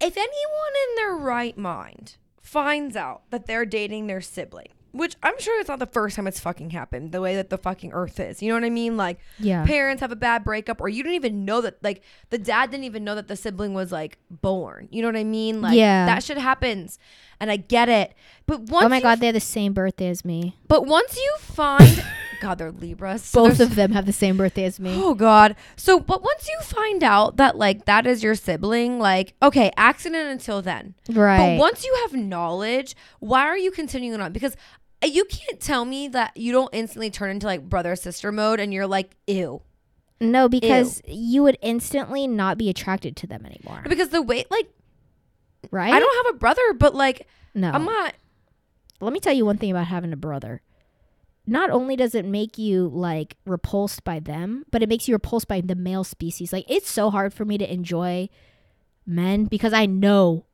[0.00, 5.38] if anyone in their right mind finds out that they're dating their sibling, which I'm
[5.38, 8.18] sure it's not the first time it's fucking happened, the way that the fucking earth
[8.18, 8.42] is.
[8.42, 8.96] You know what I mean?
[8.96, 9.64] Like Yeah.
[9.64, 12.84] parents have a bad breakup or you didn't even know that like the dad didn't
[12.84, 14.88] even know that the sibling was like born.
[14.90, 15.60] You know what I mean?
[15.62, 16.06] Like Yeah.
[16.06, 16.98] that shit happens.
[17.38, 18.14] And I get it.
[18.46, 20.56] But once oh my god, they have the same birthday as me.
[20.66, 22.04] but once you find
[22.40, 23.22] God, they're Libras.
[23.22, 24.94] so Both of them have the same birthday as me.
[24.96, 25.54] Oh God.
[25.76, 30.28] So, but once you find out that like that is your sibling, like okay, accident
[30.28, 30.94] until then.
[31.08, 31.56] Right.
[31.56, 34.32] But once you have knowledge, why are you continuing on?
[34.32, 34.56] Because
[35.02, 38.58] uh, you can't tell me that you don't instantly turn into like brother sister mode
[38.58, 39.62] and you're like ew.
[40.20, 43.82] no, because you would instantly not be attracted to them anymore.
[43.88, 44.68] Because the way like
[45.70, 45.92] Right?
[45.92, 47.70] I don't have a brother, but like no.
[47.70, 48.14] I'm not.
[49.00, 50.62] Let me tell you one thing about having a brother.
[51.46, 55.48] Not only does it make you like repulsed by them, but it makes you repulsed
[55.48, 56.52] by the male species.
[56.52, 58.28] Like it's so hard for me to enjoy
[59.06, 60.44] men because I know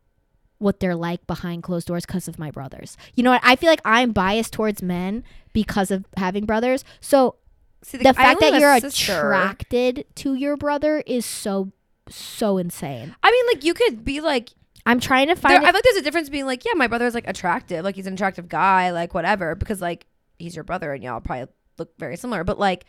[0.58, 2.96] what they're like behind closed doors because of my brothers.
[3.14, 3.42] You know what?
[3.44, 5.22] I feel like I'm biased towards men
[5.52, 6.82] because of having brothers.
[7.00, 7.36] So
[7.82, 9.12] See, the I fact that you're sister.
[9.12, 11.72] attracted to your brother is so
[12.08, 13.14] so insane.
[13.22, 14.50] I mean, like you could be like
[14.86, 16.72] I'm trying to there, find I it- feel like there's a difference being like, yeah,
[16.74, 20.06] my brother is like attractive, like he's an attractive guy, like whatever, because like
[20.38, 21.46] he's your brother and y'all probably
[21.78, 22.44] look very similar.
[22.44, 22.84] But like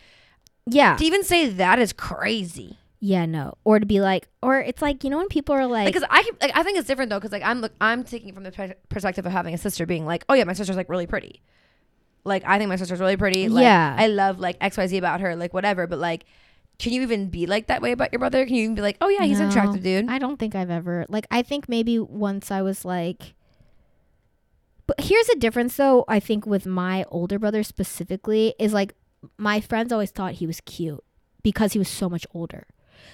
[0.66, 0.96] yeah.
[0.96, 2.78] to even say that is crazy.
[3.00, 3.56] Yeah, no.
[3.64, 6.24] Or to be like or it's like, you know when people are like Because I
[6.24, 8.44] can, like I think it's different though, because like I'm look I'm taking it from
[8.44, 11.08] the pe- perspective of having a sister being like, oh yeah, my sister's like really
[11.08, 11.42] pretty.
[12.24, 13.50] Like I think my sister's really pretty.
[13.50, 13.96] Like, Yeah.
[13.98, 15.88] I love like X Y Z about her, like whatever.
[15.88, 16.26] But like,
[16.80, 18.46] can you even be like that way about your brother?
[18.46, 20.10] Can you even be like, oh yeah, he's an attractive dude?
[20.10, 23.36] I don't think I've ever like I think maybe once I was like
[24.88, 28.94] But here's a difference though, I think with my older brother specifically is like
[29.38, 31.04] my friends always thought he was cute
[31.44, 32.66] because he was so much older.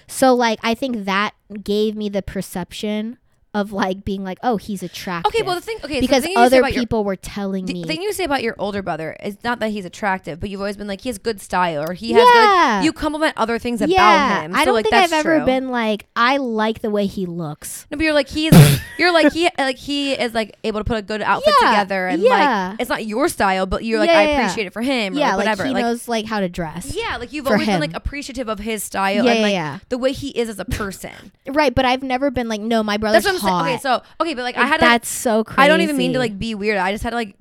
[0.06, 3.18] So like I think that gave me the perception
[3.54, 6.24] of like being like, "Oh, he's attractive." Okay, well the thing, okay, so the because
[6.24, 8.54] thing other about your- people were telling The me The thing you say about your
[8.58, 11.40] older brother is not that he's attractive, but you've always been like he has good
[11.40, 12.74] style or he has Yeah.
[12.78, 14.54] like, you compliment other things about yeah, him.
[14.54, 17.86] I don't like, think I've that's ever been like, I like the way he looks.
[17.90, 18.52] No, but you're like he's
[18.98, 22.08] you're like he like he is like able to put a good outfit Yeah, together
[22.08, 22.68] and yeah.
[22.70, 25.14] like it's not your style, but you're like I appreciate it for him.
[25.14, 25.62] Or yeah, like, whatever.
[25.64, 26.94] like he Like, knows like how to dress.
[26.94, 29.78] yeah, like you've always been like appreciative of his style and like yeah.
[29.88, 31.32] the way he is as a person.
[31.46, 33.66] Right, but I've never been like, no, my brother's That's what I'm hot.
[33.66, 35.60] Okay, so okay, but like I had to, like, that's so crazy.
[35.62, 36.78] I don't even mean to like be weird.
[36.78, 37.36] I just had to like.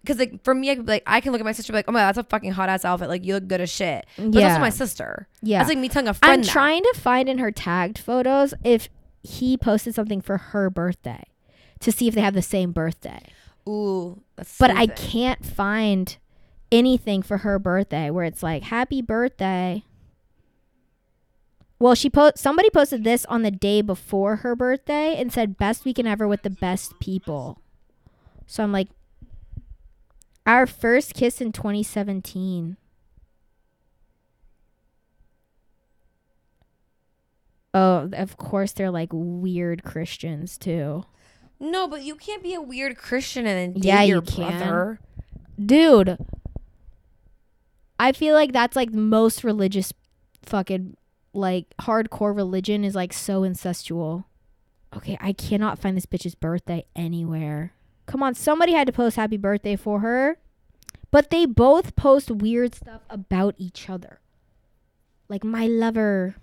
[0.00, 1.78] Because like for me, I could like I can look at my sister and be
[1.78, 3.08] like, oh my god, that's a fucking hot ass outfit.
[3.08, 4.06] Like you look good as shit.
[4.16, 4.48] But that's Yeah.
[4.48, 5.28] also my sister.
[5.42, 5.58] Yeah.
[5.58, 6.32] that's like me telling a friend.
[6.32, 6.50] I'm that.
[6.50, 8.88] trying to find in her tagged photos if
[9.22, 11.22] he posted something for her birthday
[11.80, 13.20] to see if they have the same birthday.
[13.68, 16.16] Ooh, that's But I can't find
[16.72, 19.84] anything for her birthday where it's like happy birthday.
[21.82, 25.84] Well, she post somebody posted this on the day before her birthday and said best
[25.84, 27.58] weekend ever with the best people.
[28.46, 28.86] So I'm like
[30.46, 32.76] our first kiss in 2017.
[37.74, 41.02] Oh, of course they're like weird Christians too.
[41.58, 45.00] No, but you can't be a weird Christian and then date Yeah, you your can.
[45.58, 46.16] Dude.
[47.98, 49.92] I feel like that's like the most religious
[50.44, 50.96] fucking
[51.32, 54.24] like hardcore religion is like so incestual.
[54.94, 57.72] Okay, I cannot find this bitch's birthday anywhere.
[58.06, 60.38] Come on, somebody had to post happy birthday for her.
[61.10, 64.20] But they both post weird stuff about each other.
[65.28, 66.36] Like my lover.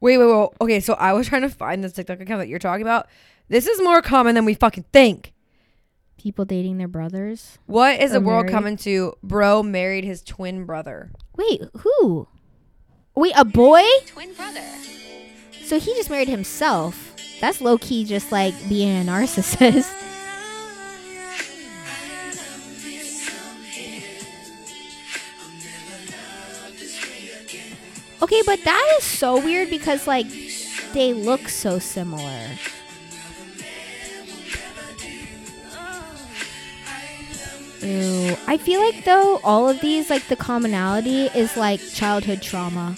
[0.00, 0.48] Wait, wait, wait.
[0.60, 3.06] Okay, so I was trying to find this TikTok account that you're talking about.
[3.48, 5.32] This is more common than we fucking think.
[6.18, 7.58] People dating their brothers.
[7.66, 8.52] What is the world married.
[8.52, 9.14] coming to?
[9.22, 11.12] Bro married his twin brother.
[11.36, 12.28] Wait, who?
[13.14, 13.82] Wait, a boy?
[14.06, 14.64] Twin brother.
[15.64, 17.14] So he just married himself.
[17.40, 19.90] That's low key just like being a narcissist.
[28.22, 30.26] okay, but that is so weird because like
[30.92, 32.48] they look so similar.
[37.82, 38.36] Ew.
[38.46, 42.94] I feel like though all of these like the commonality is like childhood trauma.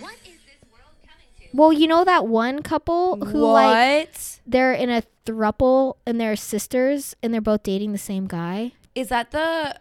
[0.00, 1.44] What is this world coming to?
[1.52, 3.52] Well, you know that one couple who what?
[3.52, 4.10] like
[4.46, 8.72] they're in a thruple and they're sisters and they're both dating the same guy.
[8.94, 9.76] is that the?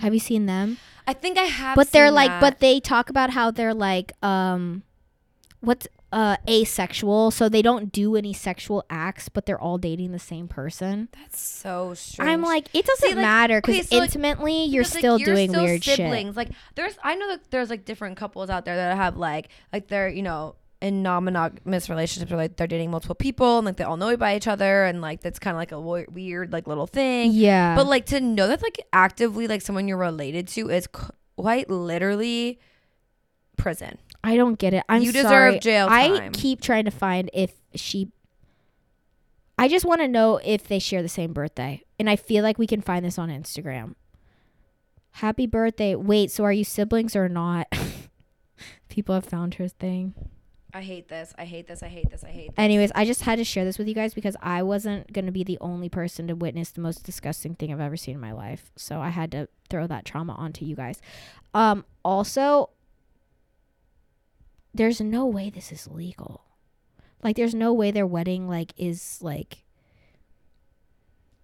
[0.00, 0.76] Have you seen them?
[1.06, 1.74] I think I have.
[1.76, 2.40] but they're like that.
[2.42, 4.82] but they talk about how they're like um
[5.60, 10.18] what's uh asexual, so they don't do any sexual acts, but they're all dating the
[10.18, 11.08] same person.
[11.12, 12.28] That's so strange.
[12.28, 15.00] I'm like, it doesn't See, like- matter because okay, so, like, intimately you're Because, like,
[15.00, 15.96] still doing still weird shit.
[15.96, 16.36] siblings.
[16.36, 19.86] Like there's, I know that there's like different couples out there that have like, like
[19.88, 23.84] they're you know in non-monogamous relationships, or like they're dating multiple people and like they
[23.84, 25.78] all know about each other, and like that's kind of like a
[26.10, 27.30] weird like little thing.
[27.32, 30.88] Yeah, But like to know that like actively like someone you're related to is
[31.36, 32.58] quite literally
[33.56, 33.98] prison.
[34.22, 34.84] I don't get it.
[34.88, 35.58] I'm You deserve sorry.
[35.60, 38.08] jail I keep trying to find if she.
[39.58, 42.58] I just want to know if they share the same birthday, and I feel like
[42.58, 43.94] we can find this on Instagram.
[45.12, 45.94] Happy birthday!
[45.94, 47.66] Wait, so are you siblings or not?
[48.88, 50.14] People have found her thing.
[50.72, 51.34] I hate this.
[51.36, 51.82] I hate this.
[51.82, 52.22] I hate this.
[52.22, 52.54] I hate this.
[52.56, 55.32] Anyways, I just had to share this with you guys because I wasn't going to
[55.32, 58.30] be the only person to witness the most disgusting thing I've ever seen in my
[58.32, 58.70] life.
[58.76, 61.00] So I had to throw that trauma onto you guys.
[61.54, 62.70] Um also
[64.74, 66.44] there's no way this is legal.
[67.22, 69.64] Like there's no way their wedding like is like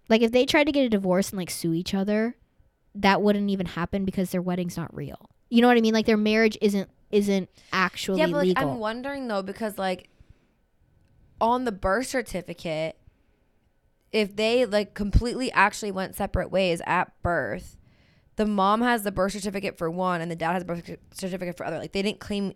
[0.09, 2.37] like if they tried to get a divorce and like sue each other,
[2.95, 5.31] that wouldn't even happen because their wedding's not real.
[5.51, 5.95] You know what I mean?
[5.95, 8.71] Like their marriage isn't isn't actually yeah, but like, legal.
[8.71, 10.09] I'm wondering though because like
[11.41, 12.97] on the birth certificate,
[14.13, 17.77] if they like completely actually went separate ways at birth,
[18.37, 21.57] the mom has the birth certificate for one and the dad has the birth certificate
[21.57, 21.79] for other.
[21.79, 22.55] Like they didn't claim,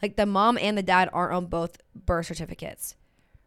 [0.00, 2.94] like the mom and the dad aren't on both birth certificates,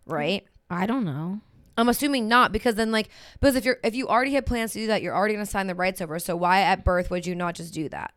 [0.05, 0.45] right?
[0.69, 1.39] I don't know.
[1.77, 3.09] I'm assuming not because then like
[3.39, 5.67] because if you're if you already had plans to do that, you're already gonna sign
[5.67, 6.17] the rights over.
[6.19, 8.13] So why at birth would you not just do that?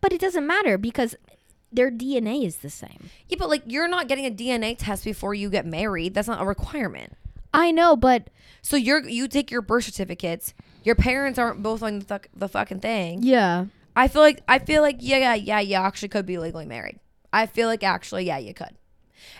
[0.00, 1.14] But it doesn't matter because
[1.70, 3.10] their DNA is the same.
[3.28, 6.14] Yeah, but like you're not getting a DNA test before you get married.
[6.14, 7.12] That's not a requirement.
[7.54, 8.28] I know, but
[8.62, 10.54] So you're you take your birth certificates.
[10.84, 13.22] Your parents aren't both on the, fuck, the fucking thing.
[13.22, 13.66] yeah.
[13.94, 16.98] I feel like I feel like yeah yeah yeah you actually could be legally married.
[17.32, 18.76] I feel like actually yeah you could.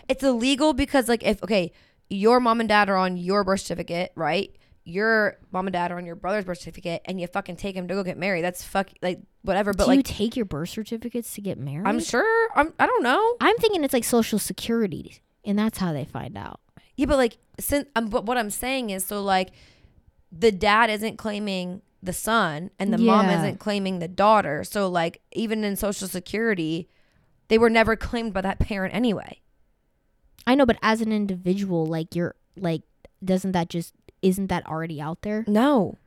[0.07, 1.71] It's illegal because like if okay
[2.09, 4.55] your mom and dad are on your birth certificate right.
[4.85, 7.87] Your mom and dad are on your brother's birth certificate, and you fucking take him
[7.87, 8.43] to go get married.
[8.43, 9.71] That's fuck like whatever.
[9.71, 11.87] But Do like you take your birth certificates to get married?
[11.87, 13.37] I'm sure I'm I don't know.
[13.39, 16.59] I'm thinking it's like social security, and that's how they find out.
[16.97, 19.51] Yeah, but like, since um, but what I'm saying is, so like,
[20.33, 24.63] the dad isn't claiming the son, and the mom isn't claiming the daughter.
[24.63, 26.87] So like, even in Social Security,
[27.47, 29.39] they were never claimed by that parent anyway.
[30.45, 32.81] I know, but as an individual, like you're like,
[33.23, 35.43] doesn't that just isn't that already out there?
[35.47, 35.97] No,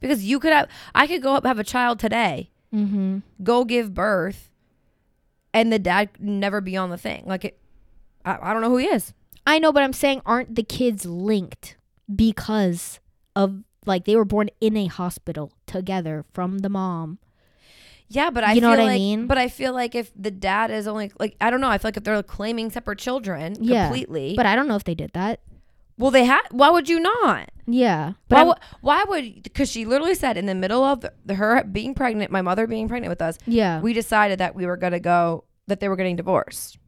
[0.00, 3.18] because you could have, I could go up have a child today, Mm-hmm.
[3.44, 4.50] go give birth,
[5.52, 7.22] and the dad never be on the thing.
[7.26, 7.58] Like, it,
[8.24, 9.12] I, I don't know who he is.
[9.46, 11.76] I know, but I'm saying, aren't the kids linked
[12.12, 12.98] because
[13.36, 17.18] of like they were born in a hospital together from the mom?
[18.08, 19.26] Yeah, but I You know feel what I like, mean?
[19.26, 21.88] But I feel like if the dad is only like I don't know, I feel
[21.88, 25.10] like if they're claiming separate children Yeah, completely, But I don't know if they did
[25.14, 25.40] that.
[25.96, 26.42] well, they had.
[26.50, 27.50] Why would you not?
[27.66, 29.42] Yeah, but Why, would- why would?
[29.42, 32.66] Because she literally said in the middle of the, the, her being pregnant, my mother
[32.66, 35.96] being pregnant with us, yeah, we decided that we were gonna go that they were
[35.96, 36.78] getting divorced.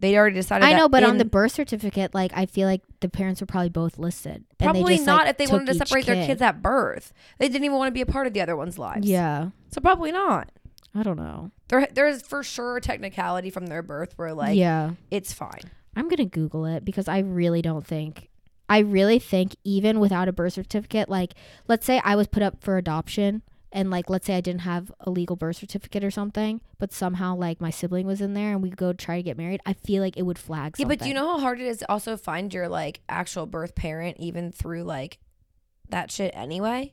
[0.00, 0.64] They already decided.
[0.64, 3.46] I that know, but on the birth certificate, like I feel like the parents were
[3.46, 4.36] probably both listed.
[4.36, 7.12] and they probably just, not like, if they wanted to separate their kids at birth.
[7.38, 9.08] They didn't even want to be a part of the other one's lives.
[9.08, 10.50] Yeah, so probably not.
[10.94, 11.50] I don't know.
[11.68, 15.62] There, there's for sure a technicality from their birth where like yeah, it's fine.
[15.96, 18.28] I'm gonna Google it because I really don't think.
[18.68, 21.34] I really think even without a birth certificate, like
[21.66, 23.42] let's say I was put up for adoption
[23.72, 27.36] and like let's say I didn't have a legal birth certificate or something, but somehow
[27.36, 30.02] like my sibling was in there and we go try to get married, I feel
[30.02, 32.16] like it would flag Yeah, but do you know how hard it is to also
[32.16, 35.18] find your like actual birth parent even through like
[35.90, 36.92] that shit anyway?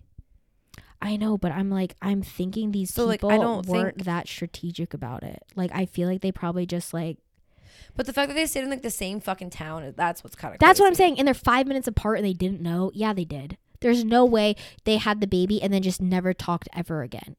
[1.01, 4.05] I know, but I'm like I'm thinking these So, like, I people don't weren't think-
[4.05, 5.43] that strategic about it.
[5.55, 7.17] Like I feel like they probably just like
[7.95, 10.53] But the fact that they stayed in like the same fucking town, that's what's kind
[10.53, 11.19] of That's what I'm saying.
[11.19, 12.91] And they're five minutes apart and they didn't know.
[12.93, 13.57] Yeah, they did.
[13.81, 17.35] There's no way they had the baby and then just never talked ever again.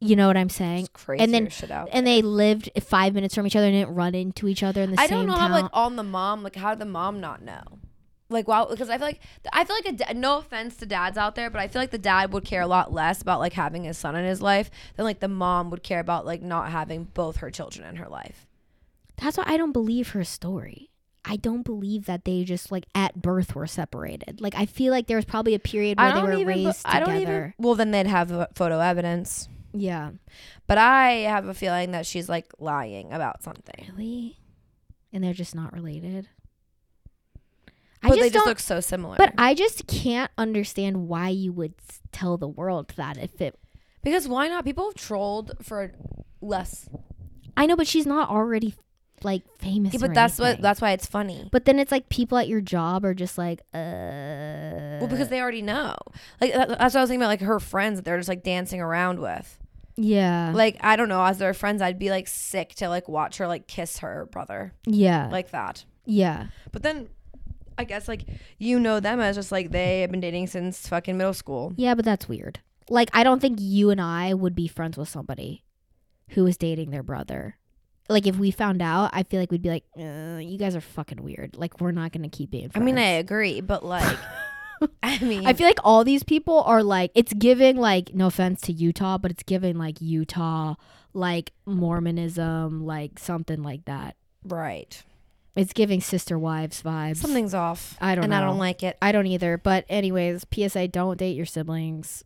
[0.00, 0.88] You know what I'm saying?
[0.92, 1.48] crazy and then-.
[1.92, 4.90] And they lived five minutes from each other and didn't run into each other in
[4.90, 5.50] the I same I don't know town.
[5.50, 7.62] how like on the mom, like how did the mom not know?
[8.28, 9.20] Like wow, because I feel like
[9.52, 11.98] I feel like a no offense to dads out there, but I feel like the
[11.98, 15.04] dad would care a lot less about like having his son in his life than
[15.04, 18.46] like the mom would care about like not having both her children in her life.
[19.18, 20.90] That's why I don't believe her story.
[21.24, 24.40] I don't believe that they just like at birth were separated.
[24.40, 26.46] Like I feel like there was probably a period where they were even.
[26.46, 27.38] raised I don't together.
[27.38, 27.54] even.
[27.58, 29.48] Well, then they'd have photo evidence.
[29.72, 30.10] Yeah.
[30.66, 33.86] But I have a feeling that she's like lying about something.
[33.92, 34.38] Really?
[35.12, 36.28] And they're just not related.
[38.02, 39.16] I But just they just look so similar.
[39.16, 41.74] But I just can't understand why you would
[42.10, 43.56] tell the world that if it.
[44.02, 44.64] because why not?
[44.64, 45.92] People have trolled for
[46.40, 46.88] less.
[47.56, 48.74] I know, but she's not already.
[49.24, 49.92] Like famous.
[49.94, 51.48] Yeah, but that's what that's why it's funny.
[51.52, 54.98] But then it's like people at your job are just like, uh.
[55.00, 55.96] Well, because they already know.
[56.40, 57.28] Like that, that's what I was thinking about.
[57.28, 59.58] Like her friends that they're just like dancing around with.
[59.96, 61.22] yeah, Like I don't know.
[61.24, 64.72] As their friends, I'd be like sick to like watch her like kiss her brother
[64.86, 65.84] yeah, like that.
[66.06, 67.08] yeah, But then,
[67.78, 68.24] I guess like
[68.58, 71.72] you know them as just like they have been dating since fucking middle school.
[71.76, 71.94] yeah.
[71.94, 72.60] But that's weird.
[72.88, 75.64] Like, I don't think you and I would be friends with somebody
[76.30, 77.56] who was dating their brother.
[78.08, 80.80] Like, if we found out, I feel like we'd be like, uh, "You guys are
[80.80, 82.66] fucking weird." Like, we're not gonna keep being.
[82.66, 82.84] I Friends.
[82.84, 84.18] mean, I agree, but like,
[85.02, 88.60] I mean, I feel like all these people are like it's giving like no offense
[88.62, 90.74] to Utah, but it's giving like Utah
[91.14, 94.16] like Mormonism, like something like that.
[94.44, 95.02] right.
[95.54, 97.18] It's giving sister wives vibes.
[97.18, 97.98] Something's off.
[98.00, 98.38] I don't and know.
[98.38, 98.96] I don't like it.
[99.02, 99.58] I don't either.
[99.58, 102.24] But anyways, PSA: don't date your siblings.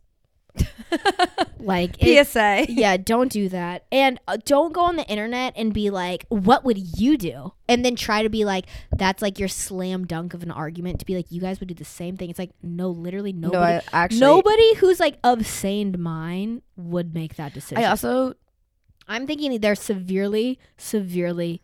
[1.59, 2.65] like PSA.
[2.69, 3.85] yeah, don't do that.
[3.91, 7.53] And uh, don't go on the internet and be like, what would you do?
[7.67, 11.05] And then try to be like, that's like your slam dunk of an argument to
[11.05, 12.29] be like, you guys would do the same thing.
[12.29, 13.57] It's like, no, literally nobody.
[13.57, 17.83] no, I actually nobody who's like of sane mind would make that decision.
[17.83, 18.33] I also
[19.07, 21.61] I'm thinking there's severely, severely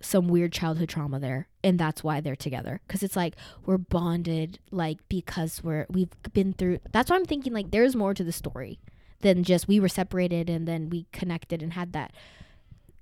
[0.00, 1.47] some weird childhood trauma there.
[1.64, 2.80] And that's why they're together.
[2.88, 3.34] Cause it's like
[3.66, 8.14] we're bonded, like because we're we've been through that's why I'm thinking like there's more
[8.14, 8.78] to the story
[9.20, 12.12] than just we were separated and then we connected and had that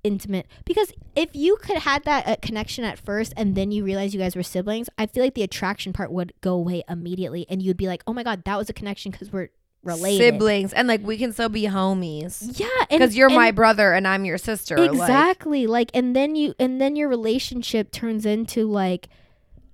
[0.03, 4.13] intimate because if you could had that uh, connection at first and then you realize
[4.13, 7.61] you guys were siblings i feel like the attraction part would go away immediately and
[7.61, 9.49] you'd be like oh my god that was a connection because we're
[9.87, 14.07] related siblings and like we can still be homies yeah because you're my brother and
[14.07, 14.77] I'm your sister.
[14.77, 19.07] like- exactly like and then you and then your relationship turns into like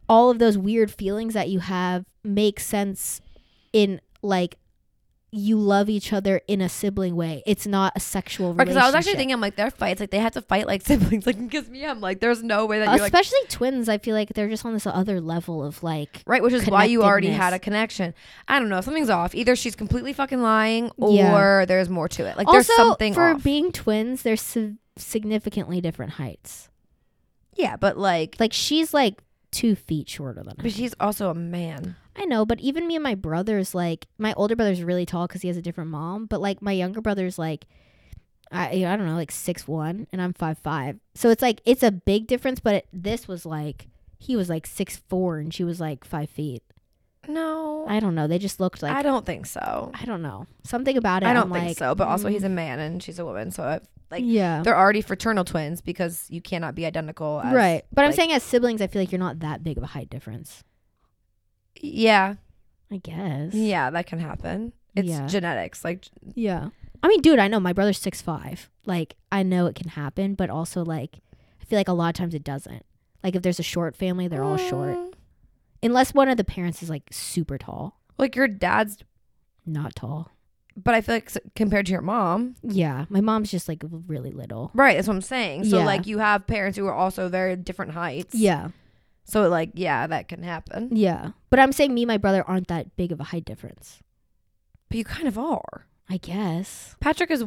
[0.07, 3.21] all of those weird feelings that you have make sense
[3.71, 4.57] in like
[5.35, 8.67] you love each other in a sibling way it's not a sexual relationship.
[8.75, 10.81] Because I was actually thinking, I'm like, their fights, like they had to fight like
[10.85, 11.25] siblings.
[11.25, 14.15] Like, because me, I'm like, there's no way that you're like, especially twins i feel
[14.15, 17.29] like they're just on this other level of like right, which is why you already
[17.29, 18.13] had a connection.
[18.47, 19.33] I don't know, something's off.
[19.33, 21.65] Either she's completely fucking lying, or Yeah.
[21.65, 22.37] there's more to it.
[22.37, 23.43] Like, also there's something for off.
[23.43, 26.69] being twins they're si- significantly different heights
[27.55, 29.21] yeah, but like, like she's like
[29.51, 30.71] two feet shorter than but him.
[30.71, 31.95] she's also a man.
[32.15, 35.41] I know, but even me and my brothers, like my older brother's really tall because
[35.41, 37.65] he has a different mom, but like my younger brother's like,
[38.51, 40.99] I I don't know, like six one, and I'm five five.
[41.15, 42.59] So it's like it's a big difference.
[42.59, 43.87] But it, this was like
[44.19, 46.63] he was like six four and she was like five feet.
[47.27, 48.27] No, I don't know.
[48.27, 49.91] They just looked like I don't think so.
[49.99, 51.27] I don't know something about it.
[51.27, 51.95] I don't I'm think like, so.
[51.95, 54.77] But also, mm, he's a man and she's a woman, so I've, like yeah, they're
[54.77, 57.41] already fraternal twins because you cannot be identical.
[57.43, 57.83] As, right.
[57.91, 60.09] But I'm saying as siblings, I feel like you're not that big of a height
[60.09, 60.63] difference.
[61.85, 62.35] Yeah,
[62.91, 63.53] I guess.
[63.53, 64.73] yeah, that can happen.
[64.95, 65.27] It's Yeah.
[65.27, 65.83] genetics.
[65.83, 66.05] Like,
[66.35, 66.69] Yeah.
[67.01, 68.69] I mean, dude, I know my brother's six five.
[68.85, 71.19] Like, I know it can happen, but also like,
[71.61, 72.85] I feel like a lot of times it doesn't.
[73.23, 75.13] Like, if there's a short family, they're all short, mm,
[75.81, 78.97] unless one of the parents is like super tall, Like your dad's,
[79.65, 80.29] not tall.
[80.75, 84.31] but I feel like s- compared to your mom, Yeah, my mom's just like really
[84.31, 84.71] little.
[84.73, 84.95] right?
[84.95, 85.65] That's what I'm saying.
[85.65, 85.85] So Yeah.
[85.85, 88.35] like you have parents who are also very different heights.
[88.35, 88.69] Yeah,
[89.25, 90.89] So like yeah, that can happen.
[90.95, 91.31] yeah.
[91.49, 93.99] But I'm saying me and my brother aren't that big of a height difference.
[94.89, 95.87] But you kind of are.
[96.09, 97.45] I guess Patrick is,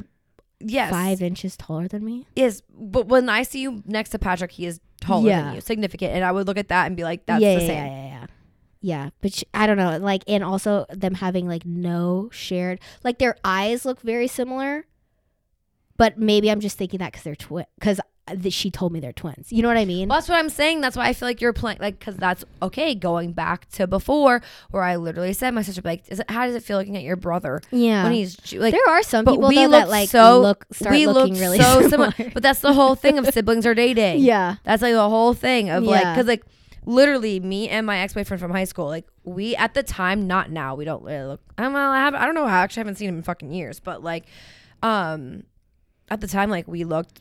[0.58, 2.26] yes, five inches taller than me.
[2.34, 2.62] Yes.
[2.70, 5.42] But when I see you next to Patrick, he is taller Yeah.
[5.42, 7.60] than you, significant, and I would look at that and be like, that's yeah, the
[7.60, 7.86] yeah, same.
[7.86, 8.26] Yeah, yeah, yeah.
[8.80, 9.98] Yeah, but sh- I don't know.
[9.98, 14.86] Like, and also them having like no shared, like their eyes look very similar.
[15.96, 17.64] But maybe I'm just thinking that because they're twin.
[17.78, 19.52] Because th- she told me they're twins.
[19.52, 20.08] You know what I mean?
[20.08, 20.80] Well, that's what I'm saying.
[20.80, 22.94] That's why I feel like you're playing, like, because that's okay.
[22.94, 26.54] Going back to before, where I literally said my sister, like, is it, how does
[26.54, 28.02] it feel looking at your brother yeah.
[28.04, 28.72] when he's like?
[28.72, 31.82] there are some people though, that like so look start we looking look really so
[31.88, 32.12] similar.
[32.32, 34.20] But that's the whole thing of siblings are dating.
[34.20, 36.44] yeah, That's like the whole thing of like, because like
[36.84, 40.50] literally me and my ex boyfriend from high school, like we at the time, not
[40.50, 41.40] now, we don't really look.
[41.58, 41.78] I don't know.
[41.78, 42.14] I have.
[42.14, 42.44] I don't know.
[42.44, 44.26] I actually haven't seen him in fucking years, but like,
[44.82, 45.44] um,
[46.10, 47.20] at the time, like we looked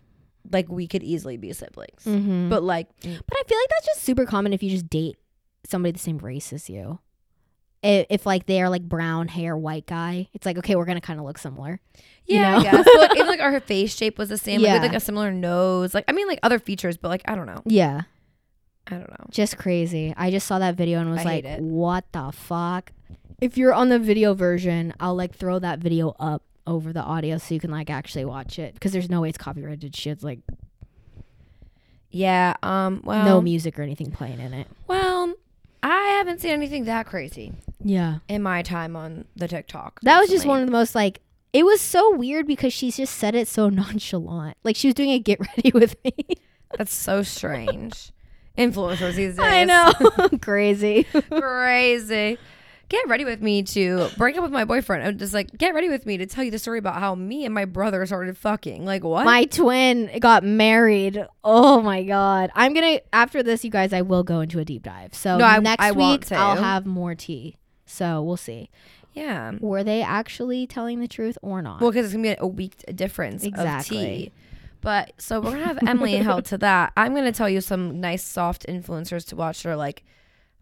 [0.52, 2.04] like we could easily be siblings.
[2.06, 2.50] mm-hmm.
[2.50, 5.18] but like, but I feel like that's just super common if you just date
[5.66, 7.00] somebody the same race as you.
[7.84, 11.20] If, if like they're like brown hair, white guy, it's like okay, we're gonna kind
[11.20, 11.80] of look similar.
[12.26, 12.58] you yeah, know?
[12.58, 12.86] I guess.
[12.86, 14.62] But like, even like our face shape was the same.
[14.62, 14.74] Like, we Yeah.
[14.74, 15.94] had, like a similar nose.
[15.94, 17.62] Like I mean, like other features, but like I don't know.
[17.66, 18.02] Yeah,
[18.88, 19.26] I don't know.
[19.30, 20.14] just crazy.
[20.18, 22.92] I just saw that video and was I like, what the fuck?
[23.42, 27.38] If you're on the video version, I'll like throw that video up over the audio
[27.38, 30.14] so you can like actually watch it because there's no way it's copyrighted shit.
[30.14, 30.40] It's like
[32.12, 32.56] Yeah.
[32.64, 33.02] Um.
[33.04, 33.26] Well.
[33.26, 34.68] no music or anything playing in it.
[34.88, 35.34] Well,
[35.84, 37.54] I haven't seen anything that crazy
[37.84, 38.20] Yeah.
[38.28, 40.00] in my time on the TikTok.
[40.02, 41.22] That was just one of the most like
[41.54, 44.58] it was so weird because she's just said it so nonchalant.
[44.64, 46.14] Like she was doing a get ready with me.
[46.78, 48.12] That's so strange.
[48.58, 49.40] Influencers these days.
[49.40, 49.92] I know.
[50.42, 51.04] Crazy.
[51.30, 52.38] Crazy.
[52.96, 55.04] Get ready with me to break up with my boyfriend.
[55.04, 57.44] I'm just like, get ready with me to tell you the story about how me
[57.44, 58.86] and my brother started fucking.
[58.86, 59.26] Like, what?
[59.26, 61.26] My twin got married.
[61.44, 62.52] Oh my god.
[62.56, 65.14] I'm going to after this you guys I will go into a deep dive.
[65.14, 66.32] So No, I- next I week.
[66.32, 67.58] I'll have more tea.
[67.86, 68.70] So we'll see.
[69.14, 69.52] yeah.
[69.60, 71.82] Were they actually telling the truth or not?
[71.82, 73.98] Well, because it's gonna be a week difference Exactly.
[73.98, 74.32] of tea.
[74.80, 76.94] But so we're gonna have Emily held to that.
[76.96, 80.04] I'm gonna tell you some nice soft influencers to watch that are like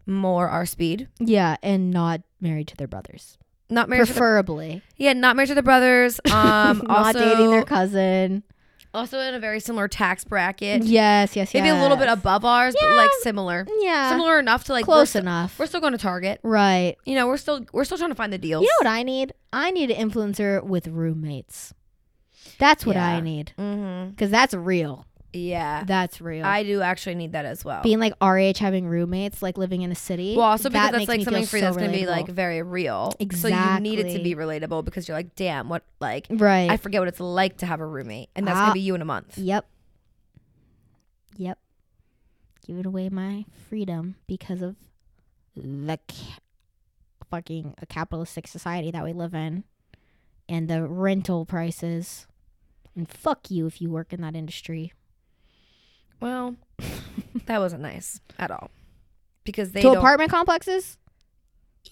[0.06, 1.08] more our speed.
[1.18, 3.38] yeah, and not married to their brothers.
[3.70, 4.82] Not married to the, Preferably.
[4.96, 6.20] yeah, not married to the brothers.
[6.30, 8.42] Um, not also, dating their cousin.
[8.92, 10.82] also in a very similar tax bracket.
[10.84, 11.54] Yes, yes, yes.
[11.54, 14.10] Maybe a little bit above ours, but like similar, Yeah.
[14.10, 15.58] similar enough to like we're close sti- enough.
[15.58, 16.40] We're still going to Target.
[16.42, 16.96] right.
[17.06, 18.62] You know, we're still we're still trying to find the deals.
[18.62, 19.32] You know what I need?
[19.52, 21.72] I need an influencer with roommates.
[22.58, 23.20] That's what I Yeah.
[23.20, 23.52] need.
[23.58, 24.10] Mm-hmm.
[24.10, 25.06] Because that's real.
[25.34, 26.44] Yeah, That's real.
[26.46, 27.82] I do actually need that as well.
[27.82, 30.36] Being like RH having roommates, like living in a city.
[30.36, 32.28] well, also because that that's like something for you so that's going to be like
[32.28, 33.12] very real.
[33.18, 33.50] Exactly.
[33.52, 36.70] So you need it to be relatable because you're like, damn, what like right.
[36.70, 38.62] I forget what it's like to have a roommate, and that's Ah.
[38.66, 39.36] gonna be you in a month.
[39.36, 39.66] Yep.
[41.36, 41.58] Yep.
[42.66, 44.76] Giving away my freedom because of
[45.56, 46.38] the ca-
[47.30, 49.64] fucking capitalistic society that we live in
[50.48, 52.26] and the rental prices.
[52.96, 54.92] And fuck you if you work in that industry.
[56.24, 56.56] Well,
[57.44, 58.70] that wasn't nice at all
[59.44, 59.98] because they to don't.
[59.98, 60.96] apartment complexes?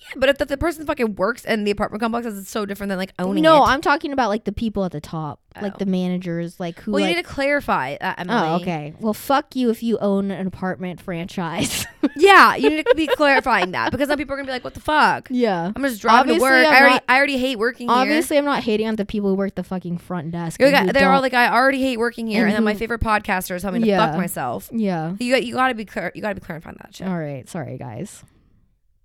[0.02, 2.88] Yeah, but if the, the person fucking works in the apartment complex, it's so different
[2.90, 3.48] than like owning it.
[3.48, 3.68] no, it.
[3.68, 5.78] I'm talking about like the people at the top, like Oh.
[5.78, 6.92] the managers, like who.
[6.92, 8.48] well, like, you need to clarify that, oh, Emily.
[8.48, 8.94] oh, okay.
[9.00, 11.86] Well, fuck you if you own an apartment franchise.
[12.16, 14.74] Yeah, you need to be clarifying that because some people are gonna be like, "What
[14.74, 15.72] the fuck." yeah.
[15.74, 16.66] I'm just driving Obviously, to work.
[16.66, 17.96] I'm I already, not- I already hate working here.
[17.96, 20.60] Obviously, I'm not hating on the people who work the fucking front desk.
[20.60, 22.78] Like, they're all like, I already hate working here, And and, then my mm-hmm.
[22.80, 24.68] favorite podcaster is telling me to fuck myself.
[24.72, 25.14] yeah.
[25.20, 26.10] You got, you got to be clear.
[26.14, 27.06] You got to be clarifying that shit.
[27.06, 27.48] All right.
[27.48, 28.24] Sorry, guys.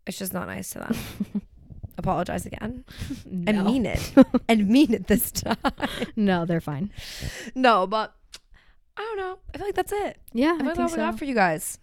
[0.08, 1.42] It's just not nice to them.
[1.98, 2.86] Apologize again
[3.26, 3.44] No.
[3.52, 4.14] and mean it,
[4.48, 5.58] and mean it this time.
[6.16, 6.92] no, they're fine.
[7.56, 8.16] no, but
[8.96, 9.40] I don't know.
[9.54, 10.18] I feel like that's it.
[10.34, 10.98] Yeah, I I, think that's all we so.
[10.98, 11.80] got for you guys.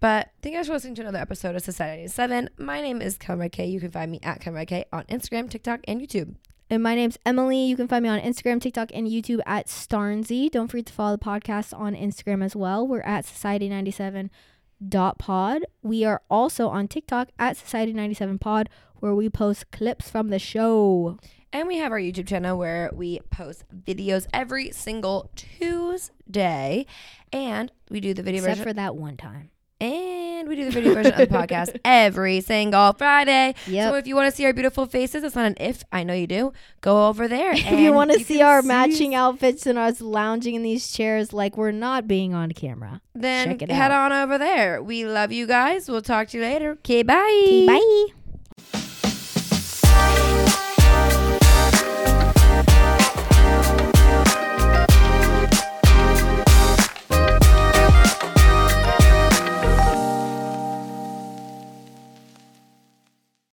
[0.00, 2.50] But thank you guys for listening to another episode of Society 7.
[2.58, 3.70] My name is Kellen Redcay.
[3.70, 6.34] You can find me at Kellen Redcay on Instagram, TikTok, and YouTube.
[6.68, 7.64] And my name's Emily.
[7.64, 10.50] You can find me on Instagram, TikTok, and YouTube at Starnesey.
[10.50, 12.86] Don't forget to follow the podcast on Instagram as well.
[12.86, 13.24] We're at
[14.82, 15.62] Society97.pod.
[15.82, 18.66] We are also on TikTok at Society97pod,
[18.96, 21.18] where we post clips from the show.
[21.52, 26.86] And we have our YouTube channel where we post videos every single Tuesday.
[27.32, 28.70] And we do the video Except version.
[28.70, 29.50] for that one time.
[29.80, 33.54] And we do the video version of the podcast every single Friday.
[33.66, 33.90] Yep.
[33.90, 35.84] So if you want to see our beautiful faces, that's not an if.
[35.92, 36.52] I know you do.
[36.80, 37.52] Go over there.
[37.54, 41.56] if you want to see our matching outfits and us lounging in these chairs like
[41.56, 44.12] we're not being on camera, Then check it head out.
[44.12, 44.82] on over there.
[44.82, 45.88] We love you guys.
[45.88, 46.70] We'll talk to you later.
[46.72, 47.14] Okay, bye.
[47.16, 48.14] Okay, bye.